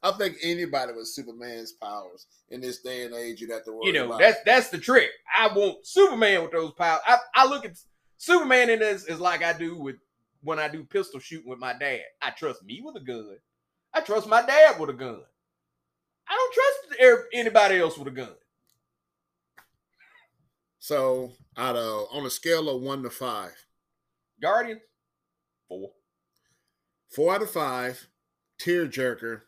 I 0.04 0.12
think 0.18 0.38
anybody 0.44 0.94
with 0.94 1.08
Superman's 1.08 1.74
powers 1.74 2.28
in 2.50 2.62
this 2.62 2.82
day 2.82 3.06
and 3.06 3.14
age, 3.16 3.40
you'd 3.42 3.52
have 3.52 3.64
to 3.66 3.72
worry 3.72 3.88
you 3.88 3.94
know 3.94 4.06
about. 4.08 4.20
that's 4.20 4.40
that's 4.46 4.70
the 4.70 4.78
trick. 4.78 5.10
I 5.38 5.48
want 5.48 5.86
Superman 5.86 6.44
with 6.44 6.52
those 6.52 6.72
powers. 6.74 7.02
I, 7.08 7.18
I 7.36 7.46
look 7.48 7.66
at 7.66 7.78
Superman 8.18 8.70
in 8.70 8.80
this 8.80 9.06
is 9.06 9.20
like 9.20 9.44
I 9.44 9.54
do 9.54 9.78
with 9.78 9.96
when 10.44 10.60
I 10.60 10.68
do 10.68 10.84
pistol 10.84 11.20
shooting 11.20 11.50
with 11.50 11.60
my 11.60 11.74
dad. 11.74 12.02
I 12.22 12.30
trust 12.32 12.64
me 12.64 12.82
with 12.84 12.96
a 12.96 13.00
gun. 13.00 13.38
I 13.94 14.02
trust 14.02 14.28
my 14.28 14.46
dad 14.46 14.80
with 14.80 14.90
a 14.90 14.94
gun. 14.94 15.22
I 16.28 16.34
don't 16.36 16.54
trust 16.54 17.30
anybody 17.34 17.80
else 17.80 17.98
with 17.98 18.08
a 18.08 18.12
gun. 18.12 18.34
So 20.80 21.32
out 21.58 21.76
of 21.76 22.08
on 22.12 22.26
a 22.26 22.30
scale 22.30 22.70
of 22.70 22.82
one 22.82 23.04
to 23.04 23.10
five, 23.10 23.54
Guardians, 24.42 24.82
four. 25.70 25.92
four 27.10 27.36
out 27.36 27.42
of 27.42 27.52
five, 27.52 28.06
tearjerker, 28.62 29.42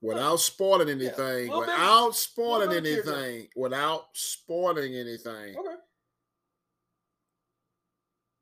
without 0.00 0.36
spoiling 0.40 0.88
anything, 0.88 1.48
bit- 1.48 1.56
without 1.58 2.14
spoiling 2.16 2.70
bit 2.70 2.84
tearjerker. 2.84 3.12
anything, 3.18 3.48
without 3.56 4.06
spoiling 4.14 4.94
anything. 4.94 5.56
Okay. 5.58 5.74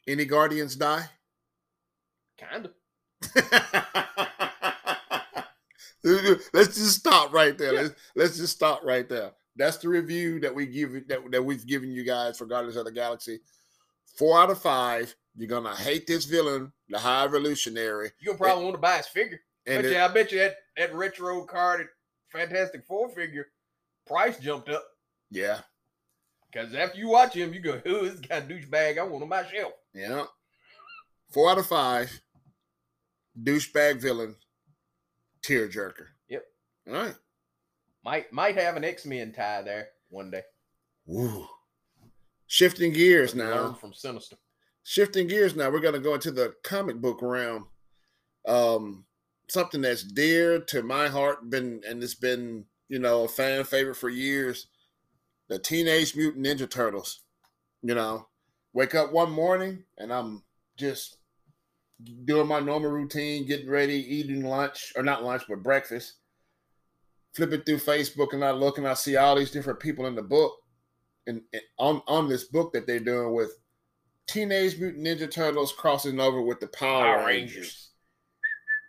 Any 0.09 0.25
guardians 0.25 0.77
die? 0.77 1.09
Kinda. 2.39 2.71
let's 6.53 6.77
just 6.77 6.99
stop 6.99 7.33
right 7.33 7.57
there. 7.59 7.73
Yeah. 7.75 7.81
Let's 7.83 7.95
let's 8.15 8.37
just 8.37 8.55
stop 8.57 8.83
right 8.85 9.09
there. 9.09 9.33
That's 9.57 9.79
the 9.79 9.89
review 9.89 10.39
that 10.41 10.55
we 10.55 10.67
give 10.67 11.09
that, 11.09 11.31
that 11.31 11.45
we've 11.45 11.67
given 11.67 11.91
you 11.91 12.05
guys 12.05 12.37
for 12.39 12.47
Guardians 12.47 12.77
of 12.77 12.85
the 12.85 12.93
Galaxy. 12.93 13.41
Four 14.19 14.39
out 14.41 14.51
of 14.51 14.61
five. 14.61 15.15
You're 15.37 15.49
gonna 15.49 15.75
hate 15.75 16.07
this 16.07 16.25
villain, 16.25 16.73
the 16.89 16.99
High 16.99 17.25
Revolutionary. 17.25 18.11
You 18.21 18.27
gonna 18.29 18.39
probably 18.39 18.65
want 18.65 18.75
to 18.77 18.81
buy 18.81 18.97
his 18.99 19.07
figure. 19.07 19.41
and 19.67 19.79
but 19.79 19.85
it- 19.87 19.93
yeah, 19.93 20.05
I 20.07 20.09
bet 20.09 20.33
you 20.33 20.39
that, 20.39 20.57
that 20.77 20.95
retro 20.95 21.45
card 21.45 21.87
Fantastic 22.33 22.85
Four 22.87 23.09
figure 23.11 23.47
price 24.07 24.39
jumped 24.39 24.69
up. 24.69 24.85
yeah, 25.31 25.61
Because 26.53 26.75
after 26.75 26.99
you 26.99 27.09
watch 27.09 27.35
him, 27.35 27.53
you 27.53 27.61
go, 27.61 27.81
"Ooh, 27.87 28.09
this 28.09 28.21
guy 28.21 28.41
douchebag. 28.41 28.99
I 28.99 29.03
want 29.03 29.23
on 29.23 29.29
my 29.29 29.45
shelf." 29.47 29.73
yeah. 29.95 30.25
Four 31.31 31.51
out 31.51 31.59
of 31.59 31.67
five. 31.67 32.21
Douchebag 33.43 34.01
villain, 34.01 34.37
tearjerker. 35.43 36.07
Yep. 36.29 36.45
All 36.89 36.95
right. 36.95 37.15
Might 38.05 38.33
might 38.33 38.57
have 38.57 38.77
an 38.77 38.85
X 38.85 39.05
Men 39.05 39.33
tie 39.33 39.63
there 39.63 39.89
one 40.09 40.31
day. 40.31 40.43
Woo. 41.07 41.47
Shifting 42.47 42.93
gears 42.93 43.35
now. 43.35 43.73
From 43.75 43.93
Sinister. 43.93 44.37
shifting 44.85 45.27
gears 45.27 45.57
now 45.57 45.69
we're 45.69 45.81
going 45.81 45.95
to 45.95 46.01
go 46.01 46.15
into 46.15 46.31
the 46.31 46.55
comic 46.63 47.01
book 47.01 47.19
realm 47.21 47.67
um 48.47 49.05
something 49.49 49.81
that's 49.81 50.05
dear 50.05 50.61
to 50.61 50.81
my 50.83 51.09
heart 51.09 51.51
been 51.51 51.81
and 51.89 52.01
it's 52.05 52.15
been 52.15 52.65
you 52.89 53.01
know 53.01 53.25
a 53.25 53.29
fan 53.29 53.65
favorite 53.65 53.97
for 53.97 54.09
years 54.09 54.69
the 55.49 55.59
teenage 55.59 56.15
mutant 56.15 56.47
ninja 56.47 56.71
turtles 56.71 57.23
you 57.83 57.97
know 57.97 58.29
wake 58.75 58.95
up 58.95 59.13
one 59.13 59.31
morning 59.33 59.83
and 59.99 60.13
i'm 60.13 60.45
just 60.77 61.16
doing 62.25 62.47
my 62.47 62.61
normal 62.61 62.91
routine 62.91 63.47
getting 63.47 63.71
ready 63.71 63.95
eating 63.95 64.45
lunch 64.45 64.93
or 64.97 65.03
not 65.03 65.25
lunch 65.25 65.43
but 65.49 65.63
breakfast 65.63 66.15
flipping 67.35 67.63
through 67.63 67.79
facebook 67.79 68.33
and 68.35 68.45
i 68.45 68.51
look 68.51 68.77
and 68.77 68.87
i 68.87 68.93
see 68.93 69.17
all 69.17 69.35
these 69.35 69.51
different 69.51 69.81
people 69.81 70.07
in 70.07 70.15
the 70.15 70.23
book 70.23 70.53
and, 71.27 71.41
and 71.53 71.63
on 71.79 72.03
on 72.07 72.29
this 72.29 72.45
book 72.45 72.73
that 72.73 72.87
they're 72.87 73.01
doing 73.01 73.35
with 73.35 73.51
Teenage 74.27 74.79
Mutant 74.79 75.05
Ninja 75.05 75.31
Turtles 75.31 75.73
crossing 75.73 76.19
over 76.19 76.43
with 76.43 76.61
the 76.61 76.67
Power, 76.67 77.17
Power 77.17 77.27
Rangers. 77.27 77.57
Rangers. 77.57 77.91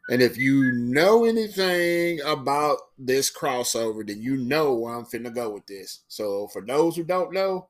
And 0.09 0.21
if 0.21 0.37
you 0.37 0.71
know 0.71 1.25
anything 1.25 2.21
about 2.21 2.77
this 2.97 3.31
crossover, 3.31 4.07
then 4.07 4.21
you 4.21 4.37
know 4.37 4.73
where 4.73 4.95
I'm 4.95 5.05
finna 5.05 5.33
go 5.33 5.49
with 5.49 5.67
this. 5.67 6.03
So 6.07 6.47
for 6.47 6.61
those 6.65 6.95
who 6.95 7.03
don't 7.03 7.33
know, 7.33 7.67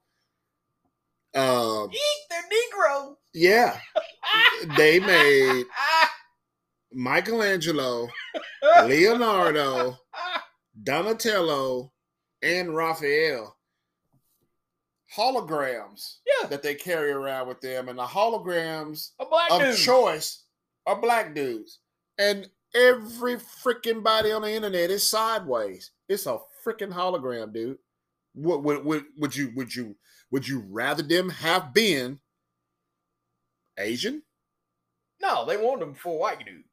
um, 1.33 1.89
Eek, 1.91 1.99
they're 2.29 2.43
Negro. 2.43 3.15
yeah, 3.33 3.79
they 4.77 4.99
made 4.99 5.65
Michelangelo, 6.91 8.07
Leonardo, 8.85 9.97
Donatello, 10.83 11.91
and 12.41 12.75
Raphael 12.75 13.57
holograms 15.15 16.17
yeah, 16.25 16.47
that 16.49 16.61
they 16.61 16.75
carry 16.75 17.11
around 17.11 17.47
with 17.47 17.61
them, 17.61 17.89
and 17.89 17.97
the 17.97 18.05
holograms 18.05 19.11
of 19.19 19.61
dude. 19.61 19.77
choice 19.77 20.43
are 20.85 20.99
black 20.99 21.33
dudes. 21.33 21.79
And 22.17 22.47
every 22.75 23.37
freaking 23.37 24.03
body 24.03 24.31
on 24.31 24.41
the 24.41 24.51
internet 24.51 24.89
is 24.89 25.07
sideways. 25.07 25.91
It's 26.09 26.25
a 26.25 26.39
freaking 26.65 26.91
hologram, 26.91 27.53
dude. 27.53 27.77
What 28.33 28.63
would, 28.63 28.85
would 28.85 29.05
would 29.17 29.35
you 29.35 29.51
would 29.55 29.73
you 29.73 29.95
would 30.31 30.47
you 30.47 30.63
rather 30.69 31.03
them 31.03 31.29
have 31.29 31.73
been 31.73 32.19
Asian? 33.77 34.21
No, 35.27 35.45
they 35.45 35.57
want 35.57 35.79
them 35.81 35.93
for 35.93 36.17
white 36.19 36.45
dudes. 36.45 36.63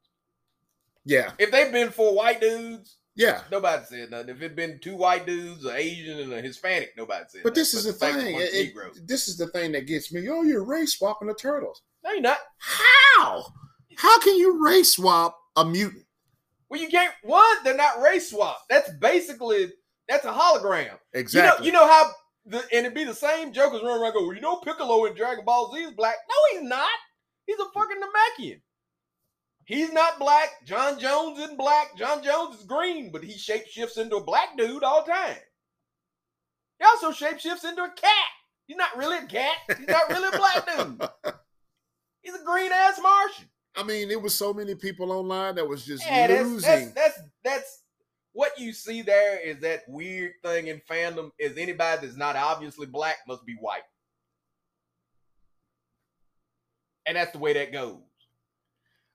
Yeah, 1.03 1.31
If 1.37 1.51
they've 1.51 1.71
been 1.71 1.91
for 1.91 2.15
white 2.15 2.41
dudes, 2.41 2.97
yeah. 3.15 3.41
nobody 3.51 3.83
said 3.85 4.09
nothing. 4.09 4.29
If 4.29 4.37
it'd 4.41 4.55
been 4.55 4.79
two 4.81 4.95
white 4.95 5.25
dudes, 5.27 5.63
an 5.63 5.75
Asian 5.75 6.19
and 6.19 6.33
a 6.33 6.41
Hispanic, 6.41 6.93
nobody 6.97 7.25
said. 7.27 7.41
But 7.43 7.53
this 7.53 7.75
nothing. 7.75 7.89
is 7.89 7.93
the 7.99 8.05
fact 8.05 8.17
thing. 8.17 8.35
it- 8.35 8.53
it- 8.53 9.07
this 9.07 9.27
is 9.27 9.37
the 9.37 9.47
thing 9.47 9.73
that 9.73 9.85
gets 9.85 10.11
me. 10.11 10.27
Oh, 10.29 10.41
you're 10.41 10.63
race 10.63 10.97
swapping 10.97 11.27
the 11.27 11.35
turtles. 11.35 11.81
No, 12.03 12.11
you're 12.11 12.21
not. 12.21 12.39
How? 12.57 13.45
How 13.97 14.19
can 14.19 14.35
you 14.37 14.65
race 14.65 14.93
swap 14.93 15.37
a 15.55 15.63
mutant? 15.65 16.05
Well, 16.69 16.81
you 16.81 16.87
can't. 16.89 17.13
One, 17.23 17.55
they're 17.63 17.77
not 17.77 18.01
race 18.01 18.31
swap. 18.31 18.61
That's 18.69 18.89
basically 18.99 19.71
that's 20.07 20.25
a 20.25 20.31
hologram. 20.31 20.97
Exactly. 21.13 21.67
You 21.67 21.71
know, 21.73 21.79
you 21.81 21.87
know 21.87 21.93
how 21.93 22.11
the 22.47 22.57
and 22.73 22.85
it'd 22.85 22.95
be 22.95 23.03
the 23.03 23.13
same 23.13 23.53
jokers 23.53 23.81
running 23.83 24.01
around. 24.01 24.13
Go, 24.13 24.25
well, 24.25 24.33
you 24.35 24.41
know, 24.41 24.57
Piccolo 24.57 25.05
in 25.05 25.13
Dragon 25.15 25.45
Ball 25.45 25.71
Z 25.73 25.81
is 25.83 25.91
black. 25.91 26.15
No, 26.27 26.59
he's 26.59 26.67
not. 26.67 26.89
He's 27.45 27.59
a 27.59 27.65
fucking 27.73 27.97
Namekian. 28.01 28.61
He's 29.65 29.91
not 29.91 30.19
black. 30.19 30.49
J'onn 30.65 30.99
J'onzz 30.99 31.39
isn't 31.39 31.57
black. 31.57 31.97
J'onn 31.97 32.23
J'onzz 32.23 32.59
is 32.59 32.65
green, 32.65 33.11
but 33.11 33.23
he 33.23 33.33
shapeshifts 33.33 33.97
into 33.97 34.17
a 34.17 34.23
black 34.23 34.55
dude 34.57 34.83
all 34.83 35.03
the 35.03 35.11
time. 35.11 35.37
He 36.79 36.85
also 36.85 37.11
shapeshifts 37.11 37.65
into 37.67 37.83
a 37.83 37.89
cat. 37.89 38.27
He's 38.67 38.77
not 38.77 38.95
really 38.97 39.17
a 39.17 39.25
cat. 39.27 39.55
He's 39.77 39.87
not 39.87 40.09
really 40.09 40.27
a 40.27 40.37
black 40.37 40.65
dude. 40.77 41.09
He's 42.21 42.35
a 42.35 42.43
green 42.43 42.71
ass 42.71 42.99
Martian. 43.01 43.45
I 43.75 43.83
mean, 43.83 44.09
it 44.09 44.21
was 44.21 44.33
so 44.33 44.53
many 44.53 44.73
people 44.75 45.11
online 45.11 45.55
that 45.55 45.67
was 45.67 45.85
just 45.85 46.05
Yeah, 46.05 46.27
that's, 46.27 46.43
losing. 46.43 46.69
that's 46.69 46.91
that's 46.93 47.21
that's 47.43 47.81
what 48.33 48.59
you 48.59 48.73
see 48.73 49.01
there 49.01 49.39
is 49.39 49.59
that 49.61 49.83
weird 49.87 50.31
thing 50.43 50.67
in 50.67 50.81
fandom 50.89 51.29
is 51.39 51.57
anybody 51.57 52.05
that's 52.05 52.17
not 52.17 52.35
obviously 52.35 52.85
black 52.87 53.17
must 53.27 53.45
be 53.45 53.55
white. 53.59 53.83
And 57.05 57.17
that's 57.17 57.31
the 57.31 57.39
way 57.39 57.53
that 57.53 57.71
goes. 57.71 57.97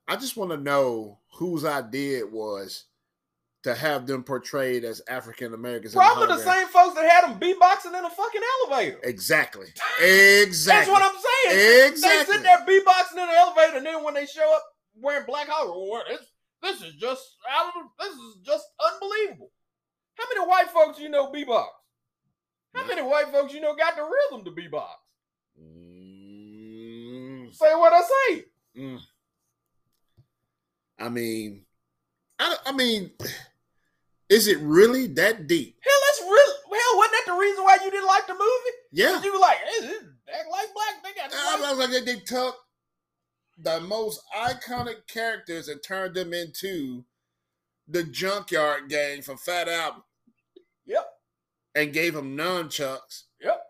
I 0.09 0.17
just 0.17 0.37
want 0.37 0.51
to 0.51 0.57
know 0.57 1.19
whose 1.35 1.65
idea 1.65 2.19
it 2.19 2.33
was 2.33 2.85
to 3.63 3.75
have 3.75 4.07
them 4.07 4.25
portrayed 4.25 4.85
as 4.85 5.03
African 5.09 5.53
Americans. 5.55 5.95
Probably 5.95 6.27
the 6.27 6.35
hologram. 6.35 6.45
same 6.45 6.69
folks 6.69 6.95
that 6.95 7.09
had 7.09 7.25
them 7.31 7.39
beatboxing 7.39 7.97
in 7.97 8.05
a 8.05 8.11
fucking 8.11 8.41
elevator. 8.63 8.99
Exactly. 9.05 9.67
Exactly. 10.03 10.93
That's 10.93 11.03
what 11.03 11.03
I'm 11.03 11.21
saying. 11.21 11.93
Exactly. 11.93 12.33
They 12.33 12.33
sit 12.33 12.43
there 12.43 12.59
beatboxing 12.67 13.23
in 13.23 13.29
the 13.29 13.37
elevator, 13.37 13.77
and 13.77 13.87
then 13.87 14.03
when 14.03 14.15
they 14.15 14.27
show 14.27 14.53
up 14.55 14.65
wearing 14.97 15.27
black 15.27 15.49
hollow, 15.49 15.75
oh, 15.75 15.89
well, 15.91 16.03
this, 16.63 16.83
is 16.83 16.95
just 16.95 17.23
out 17.51 17.69
of 17.69 17.73
the- 17.75 18.05
this 18.05 18.15
is 18.15 18.37
just 18.45 18.65
unbelievable. 18.93 19.51
How 20.17 20.25
many 20.35 20.49
white 20.49 20.71
folks 20.71 20.99
you 20.99 21.09
know 21.09 21.31
beatbox? 21.31 21.69
How 22.75 22.87
many 22.87 23.03
white 23.03 23.29
folks 23.29 23.53
you 23.53 23.61
know 23.61 23.75
got 23.75 23.97
the 23.97 24.03
rhythm 24.03 24.45
to 24.45 24.51
beatbox? 24.51 24.89
Mm, 27.51 27.55
Say 27.55 27.75
what 27.75 27.93
I 27.93 28.01
say. 28.03 28.45
mm. 28.77 29.01
I 30.99 31.09
mean, 31.09 31.65
I, 32.39 32.57
I 32.67 32.73
mean, 32.73 33.11
is 34.29 34.49
it 34.49 34.59
really 34.61 35.07
that 35.09 35.47
deep? 35.47 35.77
Hell, 35.83 35.93
that's 36.07 36.21
real. 36.23 36.55
Hell, 36.79 36.99
wasn't 36.99 37.13
that 37.13 37.33
the 37.33 37.39
reason 37.39 37.65
why 37.65 37.79
you 37.85 37.91
didn't 37.91 38.07
like 38.07 38.27
the 38.27 38.35
movie? 38.35 38.77
Yeah, 38.93 39.23
You 39.23 39.33
were 39.33 39.39
like, 39.39 39.57
hey, 39.59 39.87
this 39.87 40.03
act 40.35 40.49
like 40.51 40.69
black. 40.75 41.03
They 41.03 41.21
got 41.21 41.31
I 41.35 41.71
was 41.71 41.79
like, 41.79 41.91
they, 41.91 42.13
they 42.15 42.21
took 42.21 42.57
the 43.59 43.81
most 43.81 44.21
iconic 44.37 45.07
characters 45.07 45.69
and 45.69 45.83
turned 45.83 46.15
them 46.15 46.33
into 46.33 47.05
the 47.89 48.05
Junkyard 48.05 48.89
Gang 48.89 49.21
from 49.23 49.37
Fat 49.37 49.69
Albert 49.69 50.03
Yep, 50.87 51.07
and 51.75 51.93
gave 51.93 52.15
them 52.15 52.37
nunchucks, 52.37 53.25
yep. 53.41 53.61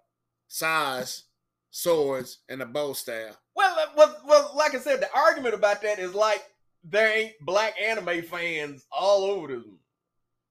size, 0.46 1.24
swords, 1.70 2.38
and 2.48 2.60
a 2.62 2.66
bow 2.66 2.92
staff. 2.92 3.39
Well, 3.56 3.76
uh, 3.78 3.86
well, 3.96 4.16
well, 4.26 4.52
like 4.56 4.74
I 4.74 4.78
said, 4.78 5.00
the 5.00 5.08
argument 5.14 5.54
about 5.54 5.82
that 5.82 5.98
is 5.98 6.14
like 6.14 6.42
there 6.84 7.16
ain't 7.16 7.32
black 7.42 7.74
anime 7.80 8.22
fans 8.22 8.86
all 8.90 9.24
over 9.24 9.48
this. 9.48 9.64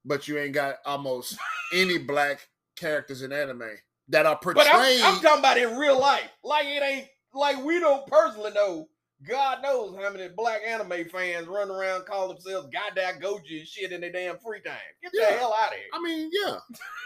But 0.05 0.27
you 0.27 0.37
ain't 0.37 0.53
got 0.53 0.75
almost 0.85 1.37
any 1.73 1.97
black 1.97 2.47
characters 2.75 3.21
in 3.21 3.31
anime 3.31 3.69
that 4.09 4.25
are 4.25 4.39
But 4.41 4.55
portrayed. 4.55 5.01
I'm, 5.01 5.15
I'm 5.15 5.21
talking 5.21 5.39
about 5.39 5.57
in 5.57 5.77
real 5.77 5.99
life. 5.99 6.29
Like 6.43 6.65
it 6.65 6.83
ain't 6.83 7.07
like 7.33 7.63
we 7.63 7.79
don't 7.79 8.05
personally 8.07 8.51
know. 8.51 8.87
God 9.27 9.61
knows 9.61 9.97
how 10.01 10.09
many 10.11 10.29
black 10.29 10.61
anime 10.65 11.09
fans 11.11 11.45
run 11.47 11.69
around 11.69 12.05
call 12.05 12.29
themselves 12.29 12.69
goddamn 12.71 13.19
Goji 13.19 13.59
and 13.59 13.67
shit 13.67 13.91
in 13.91 13.99
their 13.99 14.11
damn 14.13 14.37
free 14.37 14.61
time. 14.61 14.77
Get 15.03 15.11
Yeah. 15.13 15.31
the 15.31 15.37
hell 15.39 15.53
out 15.59 15.73
of 15.73 15.73
here. 15.73 15.89
I 15.93 16.01
mean, 16.01 16.29
yeah. 16.31 16.55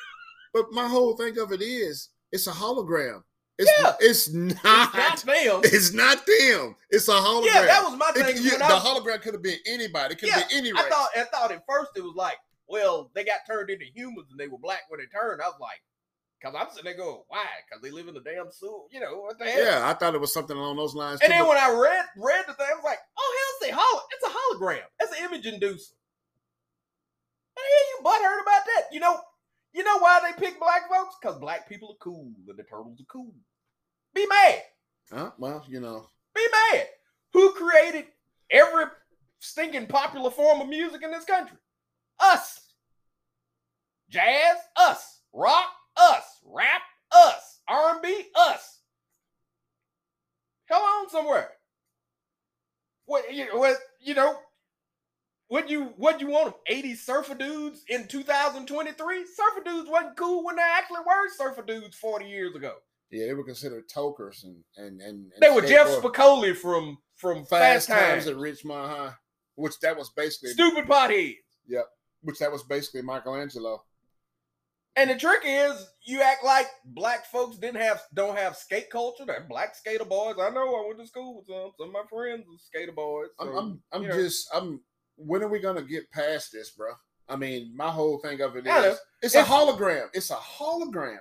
but 0.54 0.72
my 0.72 0.88
whole 0.88 1.18
thing 1.18 1.38
of 1.40 1.52
it 1.52 1.62
is, 1.64 2.10
it's 2.32 2.46
a 2.46 2.52
hologram. 2.52 3.24
It's, 3.58 3.72
Yeah. 3.80 3.94
it's 4.00 4.28
It's 4.28 4.34
not. 4.34 4.94
not 4.96 5.18
them. 5.22 5.62
It's 5.64 5.94
not 5.94 6.26
them. 6.26 6.76
It's 6.90 7.08
a 7.08 7.12
hologram. 7.12 7.46
Yeah, 7.46 7.66
that 7.66 7.84
was 7.84 7.98
my 7.98 8.12
thing. 8.12 8.38
you- 8.44 8.52
when 8.52 8.60
the 8.60 8.66
I- 8.66 8.80
hologram 8.80 9.22
could 9.22 9.34
have 9.34 9.44
been 9.44 9.60
anybody. 9.68 10.14
It 10.16 10.20
could 10.20 10.30
Yeah, 10.30 10.40
have 10.40 10.50
been 10.50 10.58
any 10.60 10.74
race. 10.74 10.84
I 10.86 10.90
thought 10.90 11.10
I 11.16 11.24
thought 11.26 11.52
at 11.52 11.64
first 11.68 11.92
it 11.96 12.02
was 12.02 12.16
like, 12.16 12.38
well, 12.68 13.12
they 13.14 13.24
got 13.24 13.42
turned 13.46 13.70
into 13.70 13.86
humans 13.86 14.28
and 14.32 14.40
they 14.40 14.48
were 14.48 14.58
black 14.58 14.82
when 14.90 15.00
they 15.00 15.06
turned. 15.06 15.42
I 15.42 15.46
was 15.48 15.60
like, 15.60 15.82
because 16.40 16.56
I'm 16.60 16.70
sitting 16.72 16.86
there 16.86 16.98
going, 16.98 17.22
why? 17.28 17.46
Because 17.70 17.82
they 17.84 17.92
live 17.92 18.08
in 18.08 18.16
the 18.16 18.22
damn 18.22 18.52
sewer. 18.52 18.86
You 18.90 19.00
know 19.02 19.20
what 19.20 19.38
the 19.38 19.46
hell? 19.46 19.64
yeah, 19.64 19.88
I 19.90 19.94
thought 19.94 20.16
it 20.16 20.20
was 20.22 20.34
something 20.34 20.58
along 20.58 20.78
those 20.78 20.96
lines. 20.96 21.22
And 21.22 21.32
too, 21.32 21.38
then 21.38 21.48
when 21.48 21.58
I 21.58 21.70
read 21.72 22.06
read 22.18 22.46
the 22.48 22.54
thing, 22.56 22.66
I 22.70 22.74
was 22.74 22.84
like, 22.84 23.00
oh 23.18 23.38
hell, 23.38 23.70
it's 23.70 23.72
a 23.72 23.80
holo, 23.80 24.04
it's 24.12 24.24
a 24.26 24.30
hologram. 24.30 24.84
It's 25.00 25.12
an 25.20 25.26
image 25.26 25.46
inducer. 25.46 25.94
Hell 27.56 27.66
you 27.66 27.98
butthurt 28.04 28.42
about 28.42 28.66
that? 28.66 28.84
You 28.92 29.00
know, 29.00 29.22
you 29.74 29.84
know 29.84 29.98
why 30.00 30.20
they 30.22 30.46
pick 30.46 30.60
black 30.60 30.90
folks? 30.90 31.16
Because 31.22 31.40
black 31.40 31.68
people 31.68 31.92
are 31.92 32.04
cool 32.04 32.32
and 32.48 32.58
the 32.58 32.64
turtles 32.64 33.00
are 33.00 33.06
cool. 33.12 33.34
Be 34.14 34.26
mad. 34.28 34.62
Huh? 35.12 35.32
well, 35.38 35.66
you 35.68 35.80
know, 35.80 36.06
Be 36.36 36.46
mad. 36.72 36.88
Who 37.34 37.52
created 37.54 38.06
every 38.52 38.86
stinking 39.40 39.88
popular 39.88 40.30
form 40.32 40.62
of 40.62 40.70
music 40.70 41.02
in 41.04 41.12
this 41.12 41.26
country? 41.26 41.58
Us. 42.20 42.60
Jazz, 44.10 44.58
us. 44.78 45.22
Rock, 45.34 45.66
us. 45.98 46.24
Rap, 46.46 46.82
us. 47.12 47.60
R&B, 47.68 48.26
us. 48.36 48.80
Hell 50.66 50.82
on 50.82 51.10
somewhere. 51.10 51.50
What 53.06 53.34
you 53.34 53.46
what 53.54 53.78
you 54.02 54.14
know? 54.16 54.38
What 56.04 56.20
you 56.20 56.28
want? 56.28 56.54
80 56.68 56.96
surfer 56.96 57.34
dudes 57.34 57.86
in 57.88 58.10
2023? 58.10 59.26
Surfer 59.26 59.64
dudes 59.64 59.90
wasn't 59.90 60.18
cool 60.18 60.44
when 60.44 60.58
they 60.58 60.62
actually 60.62 61.00
were 61.00 61.30
surfer 61.30 61.62
dudes 61.62 61.96
40 61.96 62.26
years 62.26 62.54
ago. 62.56 62.74
yeah, 63.10 63.28
they 63.28 63.34
were 63.34 63.46
considered 63.46 63.88
tokers 63.88 64.44
and 64.44 64.66
and 64.76 65.00
and, 65.00 65.32
and 65.32 65.34
They 65.40 65.50
were 65.50 65.66
Jeff 65.66 65.88
Spicoli 65.88 66.58
from 66.58 66.98
from 67.16 67.46
Fast 67.46 67.88
Fast 67.88 67.88
Times 67.88 68.28
at 68.28 68.36
Ridgemont 68.36 68.90
High, 68.90 69.14
which 69.56 69.80
that 69.82 69.96
was 69.98 70.10
basically 70.10 70.50
Stupid 70.50 70.88
potheads. 70.88 71.38
Yep, 71.70 71.86
which 72.22 72.40
that 72.40 72.52
was 72.52 72.64
basically 72.64 73.02
Michelangelo. 73.02 73.82
And 74.98 75.10
the 75.10 75.16
trick 75.16 75.44
is, 75.46 75.88
you 76.04 76.22
act 76.22 76.44
like 76.44 76.68
black 76.86 77.26
folks 77.28 77.58
didn't 77.58 77.82
have 77.82 78.02
don't 78.14 78.38
have 78.38 78.58
skate 78.58 78.90
culture. 78.90 79.24
They're 79.26 79.46
black 79.48 79.74
skater 79.74 80.04
boys. 80.04 80.36
I 80.38 80.50
know. 80.50 80.84
I 80.84 80.86
went 80.86 81.00
to 81.00 81.08
school 81.08 81.38
with 81.38 81.48
some. 81.48 81.72
Some 81.80 81.88
of 81.88 81.94
my 81.94 82.04
friends 82.10 82.42
are 82.42 82.60
skater 82.60 82.92
boys. 82.92 83.30
I'm 83.40 83.56
I'm, 83.56 83.82
I'm 83.94 84.04
know. 84.04 84.12
just 84.12 84.50
I'm. 84.54 84.82
When 85.16 85.44
are 85.44 85.48
we 85.48 85.60
gonna 85.60 85.82
get 85.84 86.10
past 86.12 86.52
this, 86.52 86.72
bro? 86.72 86.92
I 87.30 87.36
mean, 87.36 87.74
my 87.76 87.90
whole 87.90 88.20
thing 88.20 88.42
of 88.42 88.56
it 88.58 88.68
is 88.68 88.98
it's 89.22 89.36
a 89.36 89.44
hologram. 89.44 90.08
It's 90.14 90.30
a 90.32 90.36
hologram. 90.36 91.20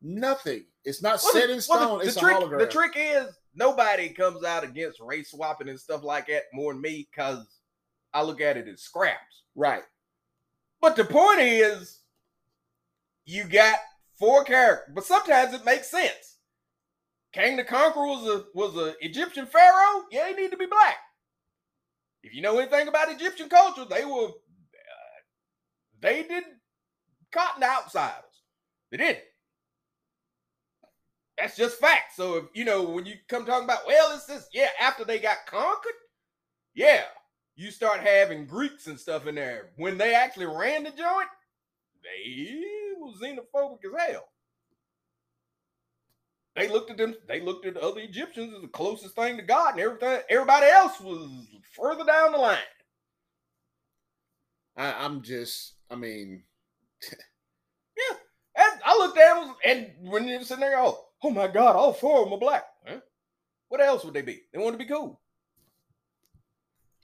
Nothing. 0.00 0.64
It's 0.84 1.02
not 1.02 1.20
Well, 1.22 1.32
set 1.32 1.44
in 1.50 1.56
well, 1.56 1.60
stone. 1.60 1.98
the, 1.98 2.04
it's 2.06 2.14
the 2.14 2.20
a 2.20 2.22
trick, 2.22 2.36
hologram. 2.36 2.58
The 2.58 2.66
trick 2.66 2.92
is 2.96 3.26
nobody 3.54 4.08
comes 4.10 4.44
out 4.44 4.64
against 4.64 5.00
race 5.00 5.30
swapping 5.30 5.68
and 5.68 5.78
stuff 5.80 6.02
like 6.02 6.26
that 6.28 6.42
more 6.52 6.72
than 6.72 6.82
me 6.82 7.08
because 7.10 7.46
I 8.12 8.22
look 8.22 8.40
at 8.40 8.56
it 8.56 8.68
as 8.68 8.80
scraps. 8.82 9.42
right. 9.54 9.82
But 10.80 10.96
the 10.96 11.04
point 11.04 11.40
is, 11.40 12.00
you 13.24 13.44
got 13.44 13.78
four 14.18 14.44
characters, 14.44 14.92
but 14.94 15.04
sometimes 15.06 15.54
it 15.54 15.64
makes 15.64 15.90
sense. 15.90 16.36
Kang 17.32 17.56
the 17.56 17.64
Conqueror 17.64 18.06
was 18.06 18.28
a 18.28 18.44
was 18.54 18.76
a 18.76 18.94
Egyptian 19.00 19.46
pharaoh. 19.46 20.04
Yeah, 20.10 20.28
he 20.28 20.34
need 20.34 20.50
to 20.50 20.56
be 20.58 20.66
black. 20.66 20.96
If 22.24 22.34
you 22.34 22.40
know 22.40 22.58
anything 22.58 22.88
about 22.88 23.12
Egyptian 23.12 23.50
culture, 23.50 23.84
they 23.84 24.06
were 24.06 24.28
uh, 24.28 25.20
they 26.00 26.22
did 26.22 26.44
cotton 27.30 27.60
to 27.60 27.68
outsiders. 27.68 28.24
They 28.90 28.96
did. 28.96 29.18
That's 31.36 31.56
just 31.56 31.78
fact. 31.78 32.16
So 32.16 32.36
if 32.36 32.44
you 32.54 32.64
know 32.64 32.82
when 32.82 33.04
you 33.04 33.16
come 33.28 33.44
talking 33.44 33.64
about, 33.64 33.86
well, 33.86 34.14
it's 34.14 34.24
this, 34.24 34.48
yeah, 34.54 34.68
after 34.80 35.04
they 35.04 35.18
got 35.18 35.44
conquered, 35.46 35.92
yeah, 36.74 37.02
you 37.56 37.70
start 37.70 38.00
having 38.00 38.46
Greeks 38.46 38.86
and 38.86 38.98
stuff 38.98 39.26
in 39.26 39.34
there. 39.34 39.72
When 39.76 39.98
they 39.98 40.14
actually 40.14 40.46
ran 40.46 40.84
the 40.84 40.90
joint, 40.90 41.28
they 42.02 42.56
were 42.98 43.12
xenophobic 43.20 43.84
as 43.84 44.12
hell. 44.12 44.28
They 46.56 46.68
looked 46.68 46.90
at 46.90 46.96
them, 46.96 47.14
they 47.26 47.40
looked 47.40 47.66
at 47.66 47.76
other 47.76 48.00
Egyptians 48.00 48.54
as 48.54 48.62
the 48.62 48.68
closest 48.68 49.14
thing 49.16 49.36
to 49.36 49.42
God, 49.42 49.72
and 49.72 49.80
everything, 49.80 50.20
everybody 50.28 50.66
else 50.66 51.00
was 51.00 51.28
further 51.76 52.04
down 52.04 52.32
the 52.32 52.38
line. 52.38 52.58
I, 54.76 54.92
I'm 55.04 55.22
just. 55.22 55.74
I 55.90 55.96
mean, 55.96 56.42
And 58.56 58.80
I 58.84 58.96
looked 58.96 59.18
at 59.18 59.34
them, 59.34 59.54
and 59.64 59.90
when 60.10 60.28
you're 60.28 60.42
sitting 60.42 60.60
there, 60.60 60.78
oh, 60.78 60.96
oh 61.24 61.30
my 61.30 61.48
God, 61.48 61.74
all 61.74 61.92
four 61.92 62.18
of 62.20 62.26
them 62.26 62.34
are 62.34 62.38
black. 62.38 62.64
Huh? 62.86 63.00
What 63.68 63.80
else 63.80 64.04
would 64.04 64.14
they 64.14 64.22
be? 64.22 64.42
They 64.52 64.60
want 64.60 64.74
to 64.74 64.78
be 64.78 64.88
cool. 64.88 65.20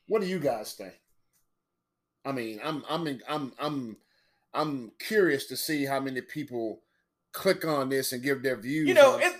what 0.06 0.20
do 0.22 0.28
you 0.28 0.38
guys 0.38 0.74
think? 0.74 0.92
I 2.24 2.30
mean, 2.30 2.60
I'm 2.62 2.84
I'm 2.88 3.06
in- 3.08 3.22
I'm 3.28 3.52
I'm 3.58 3.96
I'm 4.54 4.92
curious 5.00 5.46
to 5.46 5.56
see 5.56 5.84
how 5.86 5.98
many 5.98 6.20
people 6.20 6.82
click 7.32 7.64
on 7.64 7.88
this 7.88 8.12
and 8.12 8.22
give 8.22 8.42
their 8.44 8.56
views. 8.56 8.86
You 8.86 8.94
know, 8.94 9.14
on- 9.14 9.22
it, 9.22 9.32
but 9.32 9.34
like 9.34 9.39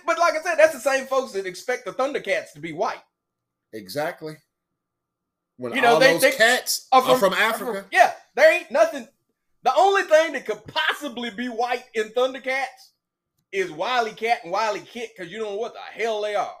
said, 0.51 0.59
that's 0.59 0.73
the 0.73 0.79
same 0.79 1.05
folks 1.07 1.31
that 1.33 1.45
expect 1.45 1.85
the 1.85 1.91
Thundercats 1.93 2.53
to 2.53 2.59
be 2.59 2.73
white. 2.73 3.01
exactly. 3.73 4.35
When 5.57 5.73
You 5.75 5.81
know, 5.81 5.93
all 5.93 5.99
they- 5.99 6.13
those 6.13 6.21
they 6.21 6.31
cats 6.31 6.87
Are 6.91 7.01
are 7.03 7.17
from, 7.19 7.33
Africa. 7.33 7.85
yeah, 7.91 8.13
there 8.35 8.51
ain't 8.51 8.71
nothing. 8.71 9.07
The 9.63 9.73
only 9.75 10.03
thing 10.03 10.33
that 10.33 10.45
could 10.47 10.65
possibly 10.65 11.29
be 11.29 11.47
white 11.49 11.83
in 11.93 12.09
Thundercats 12.09 12.65
is 13.51 13.69
WilyKat 13.69 14.43
and 14.43 14.53
WilyKit, 14.53 15.09
because 15.15 15.31
you 15.31 15.37
don't 15.39 15.51
know 15.51 15.57
what 15.57 15.73
the 15.73 15.79
hell 15.79 16.21
they 16.21 16.33
are. 16.35 16.55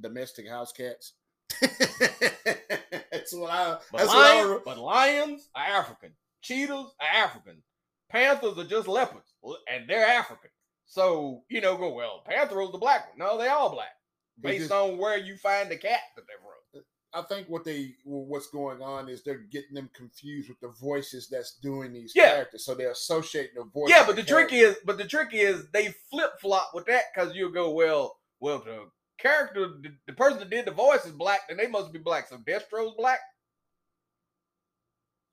domestic 0.00 0.48
house 0.48 0.72
cats. 0.72 1.14
that's 1.60 3.34
what 3.34 3.50
I. 3.50 3.78
But, 3.90 3.98
That's 3.98 4.14
what 4.14 4.16
I. 4.16 4.58
but 4.64 4.78
lions 4.78 5.48
are 5.54 5.64
African. 5.64 6.12
Cheetahs 6.42 6.94
are 7.00 7.06
African. 7.24 7.62
Panthers 8.08 8.58
are 8.58 8.64
just 8.64 8.88
leopards, 8.88 9.34
and 9.68 9.88
they're 9.88 10.06
African. 10.06 10.50
So 10.90 11.44
you 11.48 11.60
know, 11.60 11.76
go 11.76 11.94
well. 11.94 12.22
Panther 12.26 12.58
was 12.58 12.72
the 12.72 12.78
black 12.78 13.08
one. 13.10 13.18
No, 13.18 13.38
they 13.38 13.46
all 13.48 13.70
black, 13.70 13.94
based 14.40 14.62
just- 14.62 14.72
on 14.72 14.98
where 14.98 15.16
you 15.16 15.36
find 15.36 15.70
the 15.70 15.76
cat 15.76 16.00
that 16.16 16.24
they're 16.26 16.36
from. 16.38 16.82
I 17.12 17.22
think 17.22 17.48
what 17.48 17.64
they 17.64 17.94
what's 18.04 18.48
going 18.50 18.82
on 18.82 19.08
is 19.08 19.22
they're 19.22 19.38
getting 19.50 19.74
them 19.74 19.88
confused 19.94 20.48
with 20.48 20.60
the 20.60 20.68
voices 20.80 21.28
that's 21.28 21.58
doing 21.58 21.92
these 21.92 22.12
Yeah. 22.14 22.30
characters. 22.34 22.64
So 22.64 22.74
they're 22.74 22.90
associating 22.92 23.54
the 23.56 23.64
voice. 23.64 23.90
Yeah, 23.90 24.04
but 24.06 24.14
the 24.16 24.22
trick 24.22 24.52
is, 24.52 24.76
but 24.84 24.96
the 24.98 25.06
trick 25.06 25.30
is 25.32 25.68
they 25.70 25.88
flip 26.10 26.40
flop 26.40 26.70
with 26.74 26.86
that 26.86 27.04
because 27.14 27.34
you'll 27.34 27.50
go 27.52 27.70
well. 27.70 28.16
Well, 28.40 28.58
the 28.60 28.90
character, 29.18 29.68
the, 29.82 29.96
the 30.06 30.12
person 30.12 30.38
that 30.40 30.50
did 30.50 30.64
the 30.66 30.70
voice 30.72 31.04
is 31.04 31.12
black, 31.12 31.48
then 31.48 31.56
they 31.56 31.66
must 31.66 31.92
be 31.92 31.98
black. 31.98 32.28
So 32.28 32.36
Destro's 32.38 32.94
black 32.96 33.20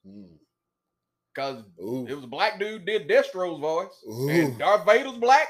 Mm. 0.07 0.37
Because 1.38 1.63
it 2.10 2.15
was 2.15 2.23
a 2.23 2.28
black 2.28 2.60
dude 2.60 2.86
did 2.86 3.08
Destro's 3.08 3.60
voice, 3.60 4.04
Ooh. 4.10 4.28
and 4.30 4.58
Darth 4.58 4.86
Vader's 4.88 5.17
black. 5.19 5.47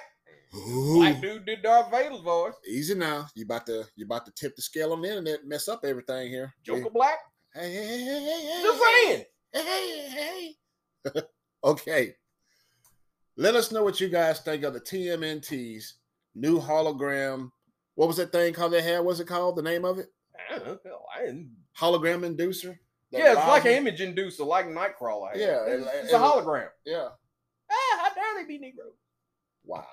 Ooh. 0.53 0.95
Black 0.95 1.21
dude 1.21 1.45
did 1.45 1.61
Darth 1.63 1.89
Vader's 1.89 2.19
voice. 2.21 2.53
Easy 2.67 2.93
now. 2.93 3.25
You 3.35 3.45
about 3.45 3.65
to 3.67 3.85
you 3.95 4.05
about 4.05 4.25
to 4.25 4.31
tip 4.33 4.55
the 4.57 4.61
scale 4.61 4.91
on 4.91 5.01
the 5.01 5.07
internet, 5.07 5.45
mess 5.47 5.69
up 5.69 5.85
everything 5.85 6.29
here. 6.29 6.53
Joker 6.63 6.89
black. 6.89 7.19
Hey, 7.53 7.71
hey, 7.71 7.85
hey, 7.85 7.97
hey, 7.99 8.19
hey, 8.19 8.45
hey, 8.45 8.63
Just 8.63 8.81
saying. 8.83 9.23
hey, 9.53 10.09
hey, 10.09 10.55
hey. 11.13 11.21
okay. 11.63 12.15
Let 13.37 13.55
us 13.55 13.71
know 13.71 13.83
what 13.83 14.01
you 14.01 14.09
guys 14.09 14.41
think 14.41 14.63
of 14.63 14.73
the 14.73 14.81
TMNT's 14.81 15.95
new 16.35 16.59
hologram. 16.59 17.49
What 17.95 18.07
was 18.07 18.17
that 18.17 18.31
thing 18.33 18.53
called 18.53 18.73
they 18.73 18.81
had? 18.81 18.99
What's 19.05 19.19
it 19.21 19.27
called? 19.27 19.55
The 19.55 19.61
name 19.61 19.85
of 19.85 19.99
it? 19.99 20.07
I 20.51 20.57
don't 20.59 20.83
know. 20.85 20.99
I 21.15 21.25
didn't- 21.25 21.55
Hologram 21.79 22.21
inducer? 22.27 22.77
Yeah, 23.17 23.31
it's 23.33 23.47
like 23.47 23.65
an 23.65 23.71
image 23.71 23.99
inducer, 23.99 24.45
like 24.45 24.65
Nightcrawler. 24.67 25.31
had. 25.31 25.39
Yeah, 25.39 25.63
it's, 25.67 25.85
it- 25.85 25.91
it's 26.03 26.13
it- 26.13 26.15
a 26.15 26.19
hologram. 26.19 26.67
Yeah. 26.85 27.07
Ah, 27.69 27.97
how 28.01 28.13
dare 28.13 28.41
they 28.41 28.47
be 28.47 28.59
Negro? 28.59 28.91
Wow. 29.65 29.85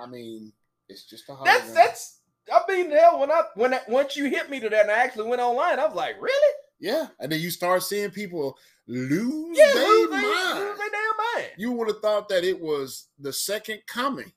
I 0.00 0.06
mean, 0.06 0.52
it's 0.88 1.04
just 1.04 1.28
a 1.28 1.32
hologram. 1.32 1.44
That's 1.44 1.72
that's. 1.72 2.20
I 2.52 2.60
mean, 2.68 2.90
hell, 2.90 3.20
when 3.20 3.30
I 3.30 3.42
when 3.54 3.72
I, 3.74 3.80
once 3.88 4.16
you 4.16 4.26
hit 4.26 4.50
me 4.50 4.60
to 4.60 4.68
that, 4.68 4.82
and 4.82 4.90
I 4.90 4.98
actually 4.98 5.28
went 5.28 5.40
online, 5.40 5.78
I 5.78 5.86
was 5.86 5.94
like, 5.94 6.20
really? 6.20 6.54
yeah. 6.78 7.06
And 7.20 7.32
then 7.32 7.40
you 7.40 7.50
start 7.50 7.82
seeing 7.82 8.10
people 8.10 8.58
lose 8.86 9.56
Yeah, 9.56 9.72
their 9.72 9.86
lose 9.88 10.10
they, 10.10 10.16
mind. 10.20 10.58
lose 10.58 10.78
they 10.78 10.84
damn 10.90 11.40
mind. 11.42 11.50
You 11.56 11.72
would 11.72 11.88
have 11.88 12.00
thought 12.00 12.28
that 12.28 12.44
it 12.44 12.60
was 12.60 13.08
the 13.18 13.32
second 13.32 13.80
coming. 13.86 14.30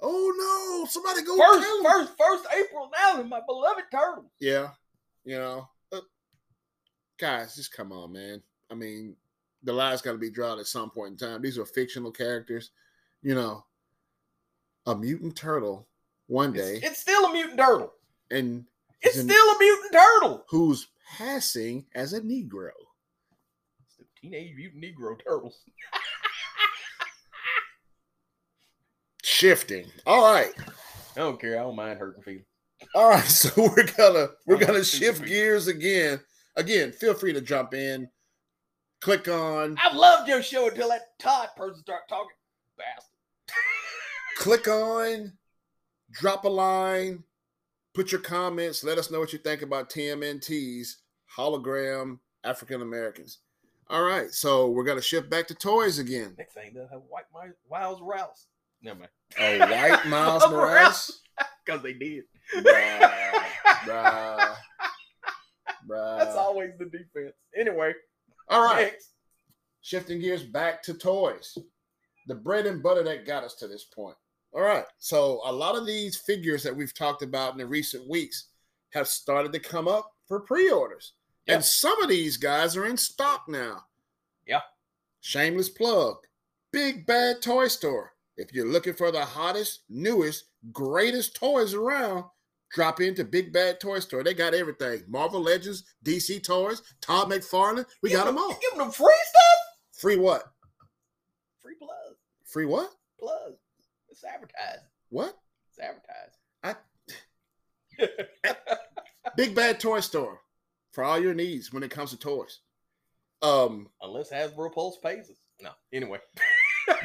Oh 0.00 0.80
no! 0.82 0.86
Somebody 0.90 1.22
go 1.24 1.36
First, 1.36 1.68
first, 1.84 2.12
first 2.18 2.44
April 2.56 2.90
now, 2.96 3.22
my 3.22 3.40
beloved 3.46 3.84
turtle. 3.92 4.30
Yeah, 4.40 4.70
you 5.24 5.36
know, 5.36 5.68
guys, 7.22 7.54
just 7.54 7.72
come 7.72 7.92
on, 7.92 8.12
man. 8.12 8.42
I 8.68 8.74
mean, 8.74 9.14
the 9.62 9.72
lies 9.72 10.02
got 10.02 10.10
to 10.12 10.18
be 10.18 10.28
drawn 10.30 10.58
at 10.58 10.66
some 10.66 10.90
point 10.90 11.12
in 11.12 11.16
time. 11.16 11.40
These 11.40 11.56
are 11.56 11.64
fictional 11.64 12.10
characters. 12.10 12.70
You 13.22 13.36
know, 13.36 13.64
a 14.86 14.96
mutant 14.96 15.36
turtle 15.36 15.86
one 16.26 16.52
day, 16.52 16.76
It's, 16.78 16.86
it's 16.86 17.00
still 17.00 17.26
a 17.26 17.32
mutant 17.32 17.58
turtle. 17.60 17.92
and 18.32 18.64
It's 19.02 19.16
in- 19.18 19.28
still 19.28 19.50
a 19.50 19.56
mutant 19.60 19.92
turtle. 19.92 20.44
who's 20.48 20.88
passing 21.16 21.86
as 21.94 22.12
a 22.12 22.20
Negro. 22.20 22.70
It's 23.86 23.96
the 23.98 24.04
Teenage 24.20 24.56
Mutant 24.56 24.82
Negro 24.82 25.16
Turtles. 25.24 25.60
Shifting. 29.22 29.86
All 30.06 30.32
right. 30.32 30.52
I 31.16 31.20
don't 31.20 31.40
care. 31.40 31.58
I 31.58 31.62
don't 31.62 31.76
mind 31.76 31.98
hurting 32.00 32.22
feelings. 32.22 32.46
All 32.96 33.10
right, 33.10 33.22
so 33.24 33.50
we're 33.56 33.86
gonna 33.96 34.28
we're 34.46 34.58
gonna 34.58 34.82
shift 34.82 35.24
gears 35.24 35.68
again. 35.68 36.18
Again, 36.56 36.92
feel 36.92 37.14
free 37.14 37.32
to 37.32 37.40
jump 37.40 37.74
in. 37.74 38.08
Click 39.00 39.26
on 39.26 39.76
I've 39.82 39.96
loved 39.96 40.28
your 40.28 40.42
show 40.42 40.68
until 40.68 40.88
that 40.90 41.18
Todd 41.18 41.48
person 41.56 41.80
started 41.80 42.04
talking. 42.08 42.36
Bastard. 42.78 43.16
click 44.38 44.68
on, 44.68 45.32
drop 46.12 46.44
a 46.44 46.48
line, 46.48 47.24
put 47.94 48.12
your 48.12 48.20
comments, 48.20 48.84
let 48.84 48.98
us 48.98 49.10
know 49.10 49.18
what 49.18 49.32
you 49.32 49.38
think 49.40 49.62
about 49.62 49.90
TMNT's 49.90 50.98
hologram 51.36 52.18
African 52.44 52.82
Americans. 52.82 53.38
All 53.88 54.02
right, 54.02 54.30
so 54.30 54.68
we're 54.68 54.84
gonna 54.84 55.02
shift 55.02 55.28
back 55.28 55.46
to 55.48 55.54
toys 55.54 55.98
again. 55.98 56.34
Next 56.38 56.54
thing 56.54 56.72
they'll 56.74 56.88
have 56.88 57.02
white 57.08 57.24
Mi- 57.34 57.52
Miles 57.70 58.00
Morales. 58.00 58.46
Never 58.82 59.00
mind. 59.00 59.10
A 59.38 59.58
white 59.58 60.06
Miles 60.06 60.48
Morales. 60.50 61.20
Because 61.64 61.82
they 61.82 61.92
did. 61.92 62.24
Bruh, 62.56 63.10
bruh, 63.84 64.54
bruh. 65.86 66.18
That's 66.18 66.36
always 66.36 66.70
the 66.78 66.84
defense. 66.86 67.34
Anyway, 67.56 67.92
All 68.48 68.64
right. 68.64 68.92
next. 68.92 69.10
shifting 69.80 70.20
gears 70.20 70.42
back 70.44 70.82
to 70.84 70.94
toys 70.94 71.56
the 72.28 72.34
bread 72.34 72.66
and 72.66 72.82
butter 72.82 73.02
that 73.02 73.26
got 73.26 73.42
us 73.44 73.54
to 73.56 73.66
this 73.66 73.84
point 73.84 74.16
all 74.54 74.60
right 74.62 74.84
so 74.98 75.40
a 75.44 75.52
lot 75.52 75.74
of 75.74 75.86
these 75.86 76.16
figures 76.16 76.62
that 76.62 76.74
we've 76.76 76.94
talked 76.94 77.22
about 77.22 77.50
in 77.52 77.58
the 77.58 77.66
recent 77.66 78.08
weeks 78.08 78.48
have 78.92 79.08
started 79.08 79.52
to 79.52 79.58
come 79.58 79.88
up 79.88 80.12
for 80.28 80.38
pre-orders 80.40 81.14
Yeah. 81.46 81.54
and 81.54 81.64
some 81.64 82.00
of 82.00 82.08
these 82.08 82.36
guys 82.36 82.76
are 82.76 82.84
in 82.86 82.96
stock 82.96 83.48
now 83.48 83.84
Yeah. 84.46 84.60
shameless 85.20 85.68
plug 85.70 86.18
big 86.72 87.04
bad 87.06 87.42
toy 87.42 87.66
store 87.66 88.12
if 88.36 88.52
you're 88.52 88.68
looking 88.70 88.94
for 88.94 89.10
the 89.10 89.24
hottest 89.24 89.80
newest 89.88 90.44
greatest 90.70 91.34
toys 91.34 91.74
around 91.74 92.24
drop 92.72 93.00
into 93.00 93.24
big 93.24 93.52
bad 93.52 93.78
toy 93.80 93.98
store 93.98 94.24
they 94.24 94.34
got 94.34 94.54
everything 94.54 95.02
marvel 95.08 95.40
legends 95.40 95.84
dc 96.04 96.42
toys 96.42 96.82
todd 97.00 97.28
mcfarlane 97.30 97.84
we 98.02 98.08
Give 98.08 98.18
got 98.18 98.26
them 98.26 98.38
all 98.38 98.48
You 98.48 98.56
giving 98.62 98.78
them 98.78 98.90
free 98.90 99.14
stuff? 99.28 99.98
free 100.00 100.16
what 100.16 100.44
Free 101.62 101.74
plug. 101.78 102.16
free 102.44 102.66
what 102.66 102.90
Plug. 103.20 103.52
It's 104.08 104.24
advertised. 104.24 104.82
what 105.10 105.36
It's 105.70 105.78
advertised. 105.78 106.38
I- 106.64 106.76
Big 109.36 109.54
Bad 109.54 109.78
Toy 109.80 110.00
Store 110.00 110.40
for 110.92 111.04
all 111.04 111.18
your 111.20 111.34
needs 111.34 111.72
when 111.72 111.82
it 111.84 111.90
comes 111.90 112.10
to 112.10 112.18
toys. 112.18 112.60
Um, 113.42 113.88
Unless 114.00 114.32
Hasbro 114.32 114.72
Pulse 114.72 114.98
pays 115.02 115.30
us. 115.30 115.36
No. 115.60 115.70
Anyway. 115.92 116.18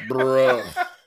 bruh, 0.08 0.86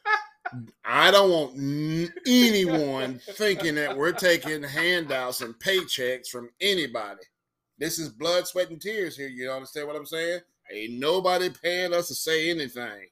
I 0.86 1.12
don't 1.12 1.32
want 1.32 1.58
n- 1.58 2.14
anyone 2.26 3.20
thinking 3.20 3.76
that 3.76 3.96
we're 3.96 4.12
taking 4.12 4.64
handouts 4.64 5.42
and 5.42 5.56
paychecks 5.56 6.28
from 6.28 6.50
anybody. 6.60 7.22
This 7.78 8.00
is 8.00 8.10
blood, 8.10 8.48
sweat, 8.48 8.70
and 8.70 8.82
tears 8.82 9.18
here. 9.18 9.28
You 9.28 9.52
understand 9.52 9.88
what 9.88 9.96
I'm 9.96 10.06
saying? 10.06 10.42
Ain't 10.72 11.00
nobody 11.00 11.50
paying 11.50 11.94
us 11.94 12.08
to 12.08 12.16
say 12.16 12.50
anything. 12.50 13.08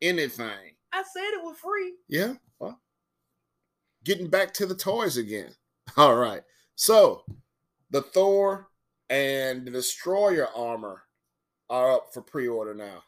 Anything. 0.00 0.74
I 0.92 1.02
said 1.02 1.30
it 1.32 1.42
was 1.42 1.56
free. 1.58 1.94
Yeah. 2.08 2.34
Well, 2.58 2.80
getting 4.04 4.28
back 4.28 4.52
to 4.54 4.66
the 4.66 4.74
toys 4.74 5.16
again. 5.16 5.50
All 5.96 6.16
right. 6.16 6.42
So 6.76 7.24
the 7.90 8.02
Thor 8.02 8.68
and 9.10 9.66
the 9.66 9.70
Destroyer 9.70 10.48
armor 10.54 11.02
are 11.68 11.92
up 11.92 12.12
for 12.12 12.22
pre-order 12.22 12.74
now. 12.74 13.02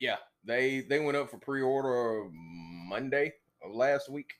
Yeah. 0.00 0.16
They 0.44 0.80
they 0.80 1.00
went 1.00 1.16
up 1.16 1.30
for 1.30 1.38
pre-order 1.38 2.28
mm, 2.30 2.77
Monday 2.88 3.32
of 3.62 3.72
last 3.74 4.08
week. 4.10 4.30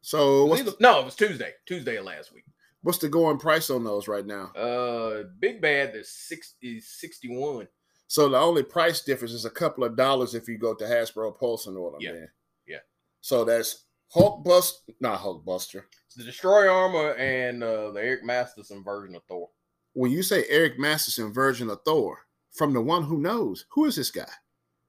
So 0.00 0.44
what's 0.46 0.62
the, 0.62 0.76
no, 0.80 1.00
it 1.00 1.04
was 1.04 1.14
Tuesday. 1.16 1.52
Tuesday 1.66 1.96
of 1.96 2.04
last 2.04 2.32
week. 2.32 2.44
what's 2.82 2.98
the 2.98 3.08
going 3.08 3.38
price 3.38 3.70
on 3.70 3.84
those 3.84 4.08
right 4.08 4.24
now? 4.26 4.46
Uh 4.54 5.24
Big 5.38 5.60
Bad 5.60 5.94
is 5.94 6.10
six 6.10 6.54
is 6.62 6.88
61. 7.00 7.68
So 8.06 8.28
the 8.28 8.38
only 8.38 8.62
price 8.62 9.02
difference 9.02 9.34
is 9.34 9.44
a 9.44 9.50
couple 9.50 9.84
of 9.84 9.96
dollars 9.96 10.34
if 10.34 10.48
you 10.48 10.56
go 10.56 10.74
to 10.74 10.84
Hasbro 10.84 11.38
Pulse 11.38 11.66
and 11.66 11.76
order 11.76 11.98
Yeah. 12.00 12.12
them. 12.12 12.28
Yeah. 12.66 12.78
So 13.20 13.44
that's 13.44 13.84
Hulk 14.10 14.42
Bust, 14.44 14.90
not 15.00 15.18
Hulk 15.20 15.44
Buster. 15.44 15.86
It's 16.06 16.14
the 16.16 16.24
Destroyer 16.24 16.70
armor 16.70 17.12
and 17.14 17.62
uh, 17.62 17.90
the 17.90 18.00
Eric 18.02 18.24
Masterson 18.24 18.82
version 18.82 19.14
of 19.14 19.22
Thor. 19.28 19.50
When 19.92 20.10
you 20.10 20.22
say 20.22 20.44
Eric 20.48 20.78
Masterson 20.78 21.30
version 21.32 21.68
of 21.68 21.80
Thor, 21.84 22.20
from 22.52 22.72
the 22.72 22.80
one 22.80 23.02
who 23.02 23.18
knows, 23.18 23.66
who 23.70 23.84
is 23.84 23.96
this 23.96 24.10
guy? 24.10 24.30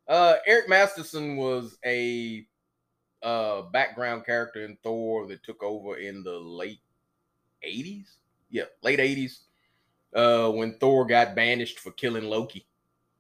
Uh, 0.10 0.38
Eric 0.48 0.68
Masterson 0.68 1.38
was 1.38 1.78
a 1.86 2.46
uh, 3.22 3.62
background 3.62 4.26
character 4.26 4.66
in 4.66 4.76
Thor 4.82 5.28
that 5.28 5.44
took 5.44 5.62
over 5.62 5.98
in 5.98 6.24
the 6.24 6.38
late 6.38 6.82
80s. 7.64 8.08
Yeah, 8.50 8.64
late 8.82 9.00
80s. 9.00 9.42
Uh, 10.14 10.52
when 10.52 10.74
Thor 10.80 11.06
got 11.06 11.36
banished 11.36 11.80
for 11.80 11.92
killing 11.92 12.24
Loki. 12.24 12.66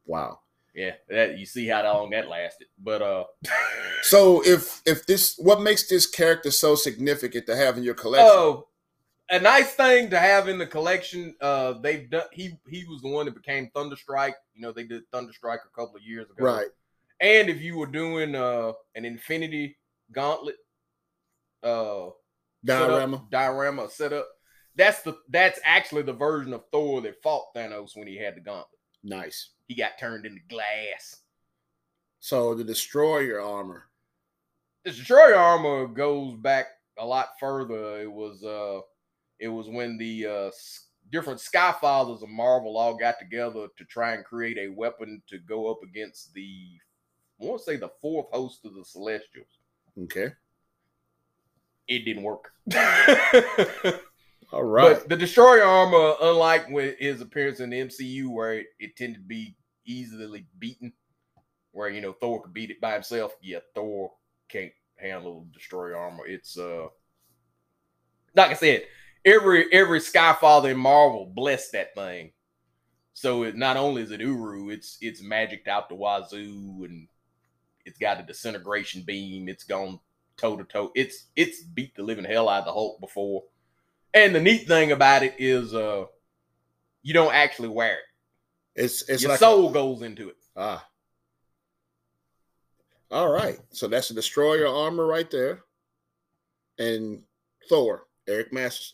Wow. 0.07 0.39
Yeah, 0.73 0.93
that 1.09 1.37
you 1.37 1.45
see 1.45 1.67
how 1.67 1.83
long 1.83 2.09
that 2.11 2.27
lasted. 2.27 2.67
But 2.83 3.01
uh, 3.03 3.25
So 4.01 4.43
if 4.45 4.81
if 4.85 5.05
this 5.05 5.35
what 5.37 5.61
makes 5.61 5.87
this 5.87 6.07
character 6.07 6.51
so 6.51 6.75
significant 6.75 7.45
to 7.47 7.55
have 7.55 7.77
in 7.77 7.83
your 7.83 7.93
collection? 7.93 8.29
oh, 8.31 8.67
a 9.29 9.39
nice 9.39 9.71
thing 9.73 10.09
to 10.09 10.19
have 10.19 10.47
in 10.47 10.57
the 10.57 10.65
collection. 10.65 11.35
Uh, 11.41 11.73
they've 11.73 12.09
done. 12.09 12.23
He 12.31 12.57
he 12.67 12.85
was 12.85 13.01
the 13.01 13.09
one 13.09 13.25
that 13.25 13.35
became 13.35 13.69
Thunderstrike. 13.75 14.33
You 14.55 14.61
know, 14.61 14.71
they 14.71 14.83
did 14.83 15.09
Thunderstrike 15.11 15.59
a 15.65 15.75
couple 15.75 15.97
of 15.97 16.03
years 16.03 16.29
ago. 16.29 16.43
right. 16.43 16.67
And 17.21 17.49
if 17.49 17.61
you 17.61 17.77
were 17.77 17.87
doing 17.87 18.35
uh 18.35 18.73
an 18.95 19.05
Infinity 19.05 19.77
Gauntlet 20.11 20.55
uh 21.63 22.09
setup- 22.65 22.87
Diorama. 22.89 23.25
diorama 23.29 23.89
setup, 23.89 24.27
that's 24.75 25.01
the 25.01 25.17
that's 25.29 25.59
actually 25.63 26.03
the 26.03 26.13
version 26.13 26.53
of 26.53 26.63
Thor 26.71 27.01
that 27.01 27.21
fought 27.21 27.53
Thanos 27.55 27.95
when 27.95 28.07
he 28.07 28.17
had 28.17 28.35
the 28.35 28.41
gauntlet. 28.41 28.79
Nice. 29.03 29.49
He 29.67 29.75
got 29.75 29.97
turned 29.99 30.25
into 30.25 30.41
glass. 30.49 31.21
So 32.19 32.53
the 32.53 32.63
destroyer 32.63 33.41
armor. 33.41 33.85
The 34.83 34.91
destroyer 34.91 35.35
armor 35.35 35.87
goes 35.87 36.35
back 36.35 36.67
a 36.97 37.05
lot 37.05 37.29
further. 37.39 38.01
It 38.01 38.11
was 38.11 38.43
uh 38.43 38.81
it 39.39 39.47
was 39.47 39.67
when 39.67 39.97
the 39.97 40.25
uh 40.25 40.51
different 41.11 41.39
Sky 41.39 41.73
Fathers 41.79 42.21
of 42.21 42.29
Marvel 42.29 42.77
all 42.77 42.95
got 42.95 43.19
together 43.19 43.67
to 43.77 43.85
try 43.85 44.13
and 44.13 44.23
create 44.25 44.57
a 44.57 44.69
weapon 44.69 45.21
to 45.27 45.39
go 45.39 45.71
up 45.71 45.79
against 45.83 46.33
the 46.33 46.69
I 47.41 47.45
want 47.45 47.59
to 47.59 47.65
say 47.65 47.77
the 47.77 47.91
fourth 48.01 48.27
host 48.31 48.65
of 48.65 48.75
the 48.75 48.83
Celestials. 48.83 49.59
Okay. 50.03 50.33
It 51.87 52.05
didn't 52.05 52.23
work. 52.23 52.51
All 54.51 54.63
right. 54.63 54.97
But 54.99 55.09
the 55.09 55.15
destroyer 55.15 55.63
armor, 55.63 56.15
unlike 56.21 56.69
with 56.69 56.97
his 56.99 57.21
appearance 57.21 57.59
in 57.59 57.69
the 57.69 57.79
MCU, 57.79 58.29
where 58.29 58.53
it, 58.55 58.67
it 58.79 58.95
tended 58.95 59.21
to 59.21 59.27
be 59.27 59.55
easily 59.85 60.45
beaten, 60.57 60.93
where 61.71 61.89
you 61.89 62.01
know 62.01 62.13
Thor 62.13 62.41
could 62.41 62.53
beat 62.53 62.71
it 62.71 62.81
by 62.81 62.93
himself. 62.93 63.33
Yeah, 63.41 63.59
Thor 63.73 64.11
can't 64.49 64.71
handle 64.97 65.47
destroyer 65.53 65.95
armor. 65.95 66.25
It's 66.27 66.57
uh, 66.57 66.87
like 68.35 68.51
I 68.51 68.55
said, 68.55 68.83
every 69.25 69.71
every 69.71 69.99
Skyfather 69.99 70.71
in 70.71 70.77
Marvel 70.77 71.31
blessed 71.33 71.71
that 71.73 71.95
thing. 71.95 72.31
So 73.13 73.43
it 73.43 73.55
not 73.55 73.77
only 73.77 74.01
is 74.01 74.11
it 74.11 74.21
Uru, 74.21 74.69
it's 74.69 74.97
it's 75.01 75.21
magicked 75.21 75.67
out 75.67 75.89
the 75.89 75.95
wazoo, 75.95 76.85
and 76.85 77.07
it's 77.85 77.97
got 77.97 78.19
a 78.19 78.23
disintegration 78.23 79.01
beam. 79.03 79.47
It's 79.49 79.63
gone 79.63 79.99
toe 80.37 80.57
to 80.57 80.63
toe. 80.63 80.91
It's 80.95 81.25
it's 81.35 81.61
beat 81.63 81.95
the 81.95 82.03
living 82.03 82.25
hell 82.25 82.49
out 82.49 82.59
of 82.59 82.65
the 82.65 82.73
Hulk 82.73 82.99
before. 82.99 83.43
And 84.13 84.33
the 84.33 84.39
neat 84.41 84.67
thing 84.67 84.91
about 84.91 85.23
it 85.23 85.35
is, 85.37 85.73
uh, 85.73 86.05
you 87.03 87.13
don't 87.13 87.33
actually 87.33 87.69
wear 87.69 87.93
it. 87.95 88.81
it's 88.83 89.07
it's 89.09 89.21
Your 89.21 89.29
like 89.31 89.37
a- 89.37 89.43
soul 89.43 89.71
goes 89.71 90.01
into 90.01 90.29
it. 90.29 90.37
ah. 90.55 90.85
All 93.11 93.31
right. 93.31 93.59
So 93.71 93.87
that's 93.87 94.09
the 94.09 94.13
destroyer 94.13 94.67
armor 94.67 95.05
right 95.05 95.29
there. 95.31 95.63
And 96.77 97.23
Thor, 97.69 98.05
Eric 98.27 98.53
Masters, 98.53 98.93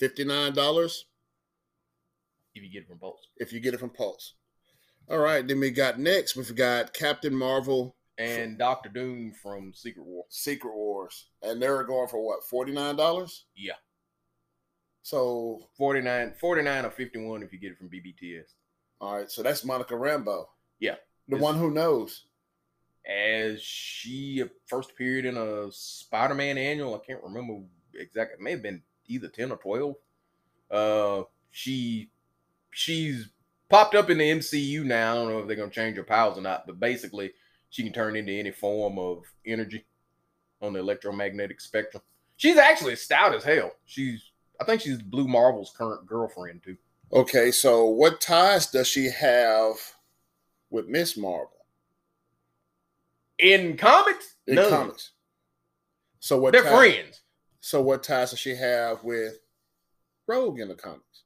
$59 0.00 1.04
If 2.54 2.62
you 2.62 2.70
get 2.70 2.82
it 2.82 2.88
from 2.88 2.98
Pulse. 2.98 3.26
if 3.38 3.52
you 3.52 3.60
get 3.60 3.74
it 3.74 3.80
from 3.80 3.90
Pulse. 3.90 4.34
All 5.10 5.18
right. 5.18 5.46
Then 5.46 5.58
we 5.60 5.70
got 5.70 5.98
next, 5.98 6.36
we've 6.36 6.54
got 6.54 6.94
Captain 6.94 7.34
Marvel 7.34 7.95
And 8.18 8.56
Doctor 8.58 8.88
Doom 8.88 9.32
from 9.42 9.72
Secret 9.74 10.04
War. 10.04 10.24
Secret 10.30 10.74
Wars. 10.74 11.26
And 11.42 11.60
they're 11.60 11.84
going 11.84 12.08
for 12.08 12.24
what, 12.24 12.40
$49? 12.50 13.42
Yeah. 13.54 13.74
So 15.02 15.68
49, 15.76 16.34
49 16.40 16.84
or 16.84 16.90
51 16.90 17.42
if 17.42 17.52
you 17.52 17.58
get 17.58 17.72
it 17.72 17.78
from 17.78 17.88
BBTS. 17.88 18.54
All 19.00 19.16
right, 19.16 19.30
so 19.30 19.42
that's 19.42 19.64
Monica 19.64 19.94
Rambeau. 19.94 20.46
Yeah. 20.80 20.96
The 21.28 21.36
one 21.36 21.56
who 21.56 21.70
knows. 21.70 22.24
As 23.08 23.62
she 23.62 24.42
first 24.66 24.90
appeared 24.90 25.26
in 25.26 25.36
a 25.36 25.70
Spider 25.70 26.34
Man 26.34 26.58
annual, 26.58 26.96
I 26.96 27.06
can't 27.06 27.22
remember 27.22 27.60
exactly. 27.94 28.34
It 28.34 28.42
may 28.42 28.50
have 28.52 28.62
been 28.62 28.82
either 29.06 29.28
10 29.28 29.52
or 29.52 29.58
12. 29.58 29.94
Uh, 30.70 31.22
she 31.50 32.10
she's 32.72 33.28
popped 33.68 33.94
up 33.94 34.10
in 34.10 34.18
the 34.18 34.30
MCU 34.30 34.84
now. 34.84 35.12
I 35.12 35.14
don't 35.14 35.28
know 35.28 35.38
if 35.38 35.46
they're 35.46 35.56
gonna 35.56 35.70
change 35.70 35.96
her 35.96 36.02
powers 36.02 36.36
or 36.36 36.40
not, 36.40 36.66
but 36.66 36.80
basically 36.80 37.32
she 37.70 37.82
can 37.82 37.92
turn 37.92 38.16
into 38.16 38.32
any 38.32 38.50
form 38.50 38.98
of 38.98 39.24
energy 39.46 39.84
on 40.62 40.72
the 40.72 40.78
electromagnetic 40.80 41.60
spectrum. 41.60 42.02
She's 42.36 42.56
actually 42.56 42.96
stout 42.96 43.34
as 43.34 43.44
hell. 43.44 43.72
She's 43.84 44.30
I 44.60 44.64
think 44.64 44.80
she's 44.80 45.02
Blue 45.02 45.28
Marvel's 45.28 45.74
current 45.76 46.06
girlfriend 46.06 46.62
too. 46.62 46.76
Okay, 47.12 47.50
so 47.50 47.84
what 47.86 48.20
ties 48.20 48.70
does 48.70 48.88
she 48.88 49.10
have 49.10 49.74
with 50.70 50.86
Miss 50.88 51.16
Marvel 51.16 51.52
In 53.38 53.76
comics, 53.76 54.36
in 54.46 54.56
none. 54.56 54.70
comics? 54.70 55.12
So 56.20 56.38
what? 56.38 56.52
They're 56.52 56.62
tie- 56.62 56.76
friends. 56.76 57.20
So 57.60 57.80
what 57.82 58.02
ties 58.02 58.30
does 58.30 58.38
she 58.38 58.54
have 58.56 59.04
with 59.04 59.38
Rogue 60.26 60.58
in 60.60 60.68
the 60.68 60.74
comics? 60.74 61.22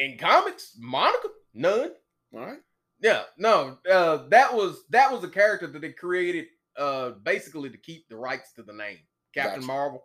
In 0.00 0.16
comics, 0.18 0.76
Monica, 0.78 1.28
none. 1.54 1.92
All 2.34 2.40
right. 2.40 2.58
Yeah, 3.00 3.22
no. 3.36 3.78
Uh, 3.90 4.28
that 4.28 4.52
was 4.52 4.84
that 4.90 5.12
was 5.12 5.22
a 5.24 5.28
character 5.28 5.66
that 5.66 5.80
they 5.80 5.92
created 5.92 6.46
uh 6.76 7.10
basically 7.22 7.70
to 7.70 7.76
keep 7.78 8.08
the 8.08 8.16
rights 8.16 8.52
to 8.52 8.62
the 8.62 8.72
name 8.72 8.98
Captain 9.34 9.60
Gotcha. 9.60 9.66
Marvel. 9.66 10.04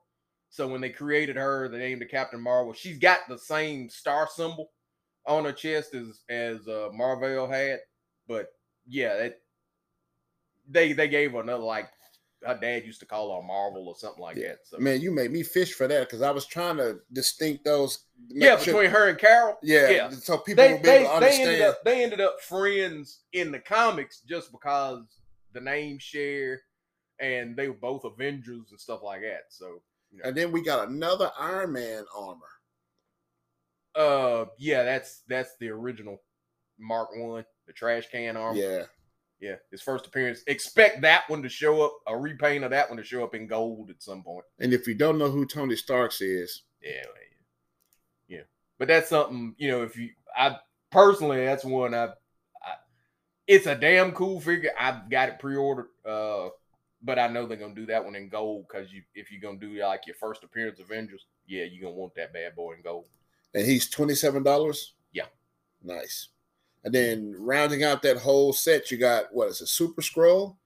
So 0.50 0.68
when 0.68 0.82
they 0.82 0.90
created 0.90 1.36
her, 1.36 1.68
they 1.68 1.80
named 1.80 2.02
her 2.02 2.08
Captain 2.08 2.40
Marvel. 2.40 2.74
She's 2.74 3.00
got 3.00 3.22
the 3.28 3.38
same 3.38 3.90
star 3.90 4.28
symbol 4.32 4.72
on 5.26 5.46
her 5.46 5.52
chest 5.52 5.96
as 5.96 6.22
as 6.30 6.68
uh, 6.68 6.90
Marvel 6.94 7.48
had, 7.48 7.80
but 8.28 8.50
yeah, 8.88 9.16
that 9.18 9.40
they 10.70 10.94
they 10.94 11.08
gave 11.08 11.32
her 11.32 11.42
another 11.42 11.64
like 11.64 11.90
her 12.46 12.58
dad 12.60 12.86
used 12.86 13.00
to 13.00 13.06
call 13.06 13.36
her 13.40 13.46
Marvel 13.46 13.88
or 13.88 13.96
something 13.96 14.22
like 14.22 14.36
Yeah. 14.38 14.50
that. 14.50 14.60
So 14.68 14.78
Man, 14.80 15.02
you 15.02 15.12
made 15.12 15.32
me 15.32 15.44
fish 15.44 15.74
for 15.74 15.88
that 15.88 16.02
because 16.08 16.22
I 16.22 16.32
was 16.32 16.46
trying 16.46 16.78
to 16.78 17.00
distinct 17.12 17.64
those. 17.66 18.06
yeah, 18.30 18.58
sure- 18.58 18.74
between 18.74 18.92
her 18.92 19.10
and 19.10 19.18
Carol, 19.18 19.58
yeah, 19.64 19.90
yeah. 19.90 20.10
so 20.10 20.38
people 20.38 20.64
they 20.64 20.78
they, 20.82 21.06
able 21.06 21.14
to 21.16 21.20
they 21.22 21.42
ended 21.42 21.62
up 21.62 21.84
they 21.84 22.04
ended 22.04 22.22
up 22.22 22.42
friends 22.42 23.22
in 23.34 23.52
the 23.52 23.60
comics 23.60 24.22
just 24.22 24.52
because 24.52 25.04
the 25.54 25.62
name 25.62 25.98
share 26.00 26.62
and 27.20 27.56
they 27.56 27.68
were 27.68 27.76
both 27.76 28.04
Avengers 28.06 28.72
and 28.72 28.80
stuff 28.80 29.02
like 29.04 29.22
that. 29.22 29.44
So 29.50 29.82
you 30.12 30.20
know, 30.20 30.30
and 30.30 30.38
then 30.38 30.52
we 30.52 30.64
got 30.64 30.90
another 30.90 31.32
Iron 31.40 31.74
Man 31.74 32.06
armor. 32.16 32.40
uh 33.96 34.46
yeah, 34.58 34.84
that's 34.84 35.22
that's 35.28 35.52
the 35.60 35.70
original 35.70 36.22
Mark 36.80 37.10
One, 37.16 37.46
the 37.68 37.74
trash 37.74 38.10
can 38.12 38.36
armor. 38.36 38.60
Yeah, 38.60 38.84
yeah, 39.44 39.56
his 39.72 39.82
first 39.82 40.08
appearance. 40.08 40.42
Expect 40.48 41.02
that 41.02 41.30
one 41.30 41.44
to 41.44 41.50
show 41.50 41.82
up, 41.84 41.98
a 42.08 42.18
repaint 42.18 42.64
of 42.64 42.72
that 42.72 42.88
one 42.90 42.96
to 42.98 43.04
show 43.04 43.26
up 43.26 43.36
in 43.36 43.46
gold 43.46 43.90
at 43.90 44.02
some 44.02 44.24
point. 44.24 44.46
and 44.60 44.72
if 44.74 44.88
you 44.88 44.96
don't 44.96 45.18
know 45.18 45.30
who 45.30 45.46
Tony 45.46 45.76
Starks 45.76 46.22
is, 46.22 46.64
Yeah, 46.82 47.04
yeah. 48.30 48.42
But 48.80 48.88
that's 48.88 49.10
something 49.10 49.54
you 49.58 49.70
know. 49.70 49.84
If 49.84 49.98
you, 49.98 50.12
I 50.36 50.58
personally, 50.92 51.44
that's 51.44 51.66
one 51.66 51.94
I, 51.94 52.06
I 52.06 52.76
it's 53.46 53.68
a 53.68 53.76
damn 53.76 54.14
cool 54.14 54.40
figure. 54.40 54.72
I've 54.80 55.10
got 55.10 55.28
it 55.28 55.40
pre-ordered, 55.40 55.90
uh, 56.06 56.48
but 57.02 57.20
I 57.20 57.28
know 57.28 57.46
they're 57.46 57.58
gonna 57.58 57.76
do 57.76 57.86
that 57.88 58.04
one 58.06 58.16
in 58.16 58.30
gold 58.30 58.66
because 58.70 58.94
you, 58.94 59.02
if 59.14 59.30
you're 59.30 59.42
gonna 59.42 59.60
do 59.60 59.74
like 59.84 60.08
your 60.08 60.16
first 60.16 60.46
appearance 60.46 60.80
Avengers, 60.80 61.26
yeah, 61.48 61.66
you're 61.66 61.84
gonna 61.84 62.00
want 62.00 62.16
that 62.16 62.32
bad 62.32 62.56
boy 62.56 62.76
in 62.76 62.82
gold. 62.82 63.10
and 63.54 63.66
he's 63.66 63.90
twenty 63.90 64.16
seven 64.16 64.42
dollars. 64.42 64.94
Yeah. 65.12 65.26
nice. 65.84 66.30
And 66.84 66.94
then 66.94 67.36
rounding 67.38 67.84
out 67.84 68.02
that 68.02 68.18
whole 68.18 68.52
set, 68.54 68.92
you 68.92 68.98
got 68.98 69.26
what 69.32 69.50
is 69.50 69.62
a 69.62 69.68
Super 69.68 70.02
Skrull? 70.02 70.58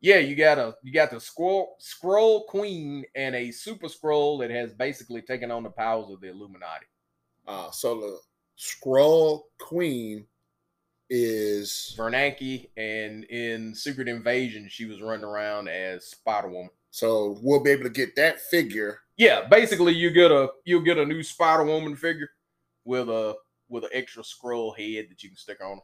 Yeah, 0.00 0.16
you 0.16 0.34
got 0.34 0.58
a 0.58 0.74
you 0.82 0.92
got 0.92 1.10
the 1.10 1.16
Skrull 1.16 1.66
Skrull 1.80 2.46
queen 2.46 3.04
and 3.14 3.34
a 3.34 3.50
super 3.50 3.86
Skrull 3.88 4.40
that 4.40 4.50
has 4.50 4.72
basically 4.72 5.20
taken 5.20 5.50
on 5.50 5.62
the 5.62 5.70
powers 5.70 6.10
of 6.10 6.20
the 6.20 6.30
Illuminati. 6.30 6.86
Uh, 7.46 7.70
so 7.70 8.00
the 8.00 8.18
Skrull 8.58 9.42
Queen 9.58 10.26
is 11.10 11.94
Veranke, 11.98 12.68
and 12.76 13.24
in 13.24 13.74
Secret 13.74 14.08
Invasion, 14.08 14.68
she 14.70 14.84
was 14.84 15.02
running 15.02 15.24
around 15.24 15.68
as 15.68 16.06
Spider 16.06 16.48
Woman. 16.48 16.70
so 16.90 17.38
we'll 17.42 17.62
be 17.62 17.70
able 17.70 17.82
to 17.84 17.90
get 17.90 18.14
that 18.16 18.40
figure. 18.40 19.00
Yeah, 19.16 19.46
basically 19.48 19.92
you 19.92 20.10
get 20.10 20.30
a 20.30 20.48
you'll 20.64 20.82
get 20.82 20.98
a 20.98 21.04
new 21.04 21.22
Spider 21.22 21.64
Woman 21.64 21.96
figure 21.96 22.30
with 22.84 23.08
a 23.10 23.34
with 23.70 23.84
an 23.84 23.90
extra 23.92 24.22
Skrull 24.22 24.76
head 24.76 25.06
that 25.10 25.22
you 25.22 25.30
can 25.30 25.38
stick 25.38 25.58
on. 25.64 25.80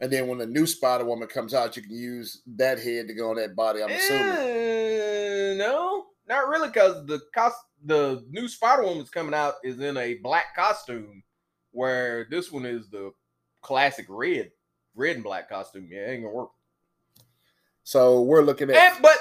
And 0.00 0.12
then 0.12 0.26
when 0.26 0.38
the 0.38 0.46
new 0.46 0.66
Spider 0.66 1.04
Woman 1.04 1.28
comes 1.28 1.54
out, 1.54 1.76
you 1.76 1.82
can 1.82 1.96
use 1.96 2.42
that 2.56 2.78
head 2.78 3.06
to 3.06 3.14
go 3.14 3.30
on 3.30 3.36
that 3.36 3.54
body. 3.54 3.82
I'm 3.82 3.90
assuming. 3.90 4.36
Eh, 4.36 5.54
no, 5.56 6.06
not 6.28 6.48
really, 6.48 6.68
because 6.68 7.06
the 7.06 7.20
cost 7.34 7.56
the 7.84 8.24
new 8.30 8.48
Spider 8.48 8.82
Woman's 8.82 9.10
coming 9.10 9.34
out 9.34 9.54
is 9.64 9.80
in 9.80 9.96
a 9.96 10.14
black 10.14 10.54
costume, 10.56 11.22
where 11.70 12.26
this 12.30 12.50
one 12.50 12.66
is 12.66 12.88
the 12.88 13.12
classic 13.60 14.06
red, 14.08 14.50
red 14.94 15.16
and 15.16 15.24
black 15.24 15.48
costume. 15.48 15.88
Yeah, 15.90 16.00
it 16.00 16.14
ain't 16.14 16.22
gonna 16.24 16.34
work. 16.34 16.50
So 17.84 18.22
we're 18.22 18.42
looking 18.42 18.70
at 18.70 18.76
And, 18.76 19.02
but 19.02 19.16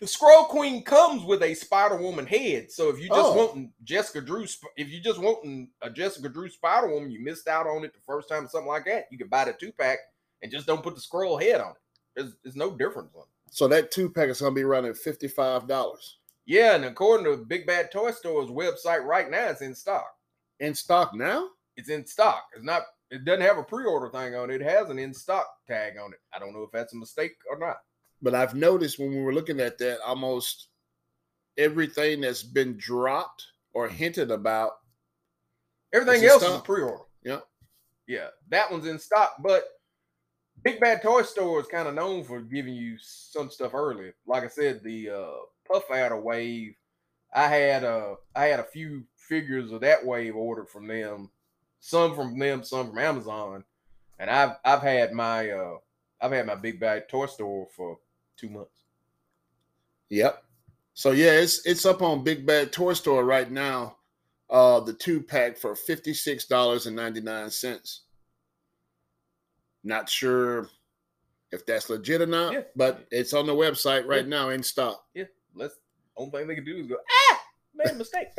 the 0.00 0.06
Skrull 0.06 0.48
Queen 0.48 0.82
comes 0.82 1.22
with 1.24 1.42
a 1.42 1.54
Spider 1.54 1.96
Woman 1.96 2.26
head. 2.26 2.72
So 2.72 2.88
if 2.88 2.98
you 2.98 3.08
just 3.08 3.20
Oh. 3.20 3.34
wanting 3.34 3.72
Jessica 3.84 4.20
Drew, 4.20 4.44
if 4.76 4.88
you 4.88 5.00
just 5.00 5.20
wanting 5.20 5.70
a 5.82 5.90
Jessica 5.90 6.28
Drew 6.28 6.48
Spider 6.48 6.88
Woman, 6.88 7.10
you 7.10 7.20
missed 7.20 7.46
out 7.48 7.66
on 7.66 7.84
it 7.84 7.92
the 7.92 8.00
first 8.00 8.28
time, 8.28 8.48
something 8.48 8.68
like 8.68 8.86
that. 8.86 9.06
You 9.10 9.18
could 9.18 9.30
buy 9.30 9.44
the 9.44 9.52
two 9.52 9.72
pack 9.72 9.98
and 10.42 10.50
just 10.50 10.66
don't 10.66 10.82
put 10.82 10.94
the 10.94 11.00
Skrull 11.02 11.40
head 11.40 11.60
on 11.60 11.72
it. 11.72 11.76
There's, 12.16 12.32
there's 12.42 12.56
no 12.56 12.70
difference. 12.76 13.14
On 13.14 13.22
it. 13.22 13.28
so 13.52 13.68
that 13.68 13.90
two 13.90 14.08
pack 14.10 14.28
is 14.30 14.40
gonna 14.40 14.54
be 14.54 14.64
running 14.64 14.94
fifty 14.94 15.28
five 15.28 15.66
dollars 15.68 16.18
Yeah, 16.46 16.74
and 16.74 16.84
according 16.86 17.26
to 17.26 17.44
Big 17.44 17.66
Bad 17.66 17.92
Toy 17.92 18.10
Store's 18.10 18.48
website 18.48 19.04
right 19.04 19.30
now, 19.30 19.48
it's 19.48 19.60
in 19.60 19.74
stock. 19.74 20.16
in 20.60 20.74
stock 20.74 21.14
now. 21.14 21.50
It's 21.76 21.88
in 21.90 22.06
stock. 22.06 22.46
It's 22.54 22.64
not. 22.64 22.82
It 23.10 23.24
doesn't 23.24 23.40
have 23.42 23.58
a 23.58 23.62
pre-order 23.62 24.08
thing 24.10 24.34
on 24.34 24.50
it. 24.50 24.60
It 24.60 24.64
has 24.64 24.88
an 24.88 24.98
in 24.98 25.12
stock 25.12 25.46
tag 25.66 25.96
on 25.98 26.12
it. 26.12 26.20
I 26.32 26.38
don't 26.38 26.52
know 26.52 26.62
if 26.62 26.70
that's 26.70 26.92
a 26.92 26.96
mistake 26.96 27.36
or 27.50 27.58
not. 27.58 27.78
But 28.22 28.34
I've 28.34 28.54
noticed 28.54 28.98
when 28.98 29.10
we 29.10 29.22
were 29.22 29.34
looking 29.34 29.60
at 29.60 29.78
that, 29.78 30.00
almost 30.04 30.68
everything 31.56 32.20
that's 32.20 32.42
been 32.42 32.76
dropped 32.76 33.46
or 33.72 33.88
hinted 33.88 34.30
about. 34.30 34.72
Everything 35.92 36.24
else 36.24 36.42
is 36.42 36.54
a 36.54 36.60
pre-order. 36.60 37.04
Yep. 37.24 37.44
Yeah, 38.06 38.28
that 38.48 38.70
one's 38.70 38.86
in 38.86 38.98
stock, 38.98 39.36
but 39.40 39.64
Big 40.62 40.80
Bad 40.80 41.02
Toy 41.02 41.22
Store 41.22 41.60
is 41.60 41.66
kind 41.66 41.88
of 41.88 41.94
known 41.94 42.24
for 42.24 42.40
giving 42.40 42.74
you 42.74 42.96
some 43.00 43.50
stuff 43.50 43.74
early. 43.74 44.12
Like 44.26 44.44
I 44.44 44.48
said, 44.48 44.82
the 44.82 45.10
uh, 45.10 45.30
Puff 45.70 45.90
Adder 45.90 46.20
wave, 46.20 46.74
I 47.32 47.46
had 47.46 47.84
uh 47.84 48.16
I 48.34 48.46
had 48.46 48.60
a 48.60 48.64
few 48.64 49.04
figures 49.16 49.70
of 49.70 49.80
that 49.82 50.04
wave 50.04 50.34
ordered 50.34 50.68
from 50.68 50.86
them, 50.88 51.30
some 51.78 52.14
from 52.14 52.38
them, 52.38 52.64
some 52.64 52.88
from 52.88 52.98
Amazon, 52.98 53.64
and 54.18 54.28
I've 54.28 54.56
I've 54.64 54.82
had 54.82 55.12
my 55.12 55.50
uh 55.50 55.76
I've 56.20 56.32
had 56.32 56.46
my 56.46 56.56
Big 56.56 56.80
Bad 56.80 57.08
Toy 57.08 57.26
Store 57.26 57.68
for 57.74 57.98
two 58.40 58.48
months. 58.48 58.84
Yep. 60.08 60.42
So 60.94 61.12
yeah, 61.12 61.32
it's 61.32 61.64
it's 61.66 61.86
up 61.86 62.02
on 62.02 62.24
Big 62.24 62.46
Bad 62.46 62.72
Toy 62.72 62.92
Store 62.94 63.24
right 63.24 63.50
now. 63.50 63.96
Uh, 64.48 64.80
the 64.80 64.92
two 64.92 65.22
pack 65.22 65.56
for 65.56 65.74
fifty 65.76 66.12
six 66.14 66.44
dollars 66.46 66.86
and 66.86 66.96
ninety 66.96 67.20
nine 67.20 67.50
cents. 67.50 68.02
Not 69.84 70.08
sure 70.08 70.68
if 71.52 71.64
that's 71.66 71.88
legit 71.88 72.20
or 72.20 72.26
not, 72.26 72.52
Yeah. 72.52 72.60
but 72.76 73.06
it's 73.10 73.32
on 73.32 73.46
the 73.46 73.54
website 73.54 74.06
right 74.06 74.24
Yeah. 74.24 74.28
now 74.30 74.48
in 74.50 74.62
stock. 74.62 75.04
Yeah, 75.14 75.24
let's 75.54 75.76
only 76.16 76.30
thing 76.32 76.48
they 76.48 76.54
can 76.56 76.64
do 76.64 76.76
is 76.76 76.86
go 76.86 76.96
ah 77.32 77.42
made 77.74 77.90
a 77.90 77.94
mistake. 77.94 78.28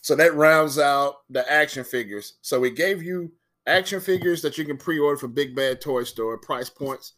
So 0.00 0.14
that 0.14 0.34
rounds 0.34 0.78
out 0.78 1.16
the 1.28 1.50
action 1.52 1.82
figures. 1.82 2.34
So 2.40 2.60
we 2.60 2.70
gave 2.70 3.02
you 3.02 3.32
action 3.66 4.00
figures 4.00 4.40
that 4.42 4.56
you 4.56 4.64
can 4.64 4.76
pre-order 4.78 5.18
from 5.18 5.34
Big 5.34 5.56
Bad 5.56 5.80
Toy 5.80 6.04
Store, 6.04 6.38
price 6.38 6.70
points, 6.70 7.14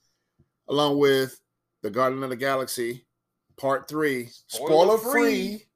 along 0.70 0.98
with 0.98 1.38
the 1.82 1.90
Guardian 1.90 2.22
of 2.22 2.30
the 2.30 2.36
Galaxy 2.36 3.04
Part 3.58 3.88
Three, 3.88 4.28
spoiler 4.46 4.96
Spoiler 4.96 4.98
free, 4.98 5.12
free. 5.32 5.66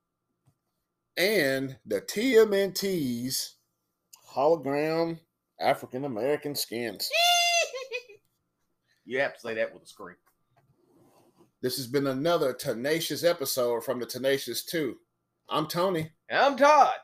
and 1.18 1.76
the 1.85 2.00
TMNT's 2.00 3.57
hologram 4.35 5.18
African 5.61 6.04
American 6.04 6.54
skins. 6.54 7.09
you 9.04 9.18
have 9.20 9.35
to 9.35 9.40
say 9.40 9.54
that 9.54 9.72
with 9.74 9.83
a 9.83 9.87
scream. 9.87 10.16
This 11.62 11.76
has 11.76 11.87
been 11.87 12.07
another 12.07 12.52
tenacious 12.52 13.24
episode 13.24 13.85
from 13.85 13.98
the 14.00 14.07
Tenacious 14.07 14.64
Two. 14.64 14.96
I'm 15.48 15.66
Tony, 15.66 16.11
And 16.28 16.38
I'm 16.40 16.57
Todd. 16.57 16.94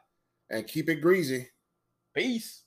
and 0.50 0.66
keep 0.66 0.88
it 0.88 0.96
greasy. 0.96 1.48
Peace. 2.14 2.62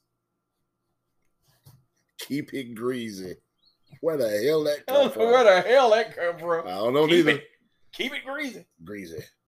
Keep 2.20 2.54
it 2.54 2.74
greasy. 2.76 3.36
Where 4.02 4.18
the 4.18 4.30
hell 4.46 4.64
that 4.66 4.86
come 4.88 5.12
from? 5.12 5.24
where 5.24 5.44
the 5.44 5.62
hell 5.68 5.92
that 5.92 6.16
come 6.16 6.38
from. 6.38 6.68
I 6.68 6.72
don't 6.72 6.94
know 6.94 7.08
keep 7.08 7.18
either. 7.20 7.32
it, 7.32 7.44
keep 7.92 8.14
it 8.14 8.24
greasy. 8.26 8.66
Greasy. 8.84 9.24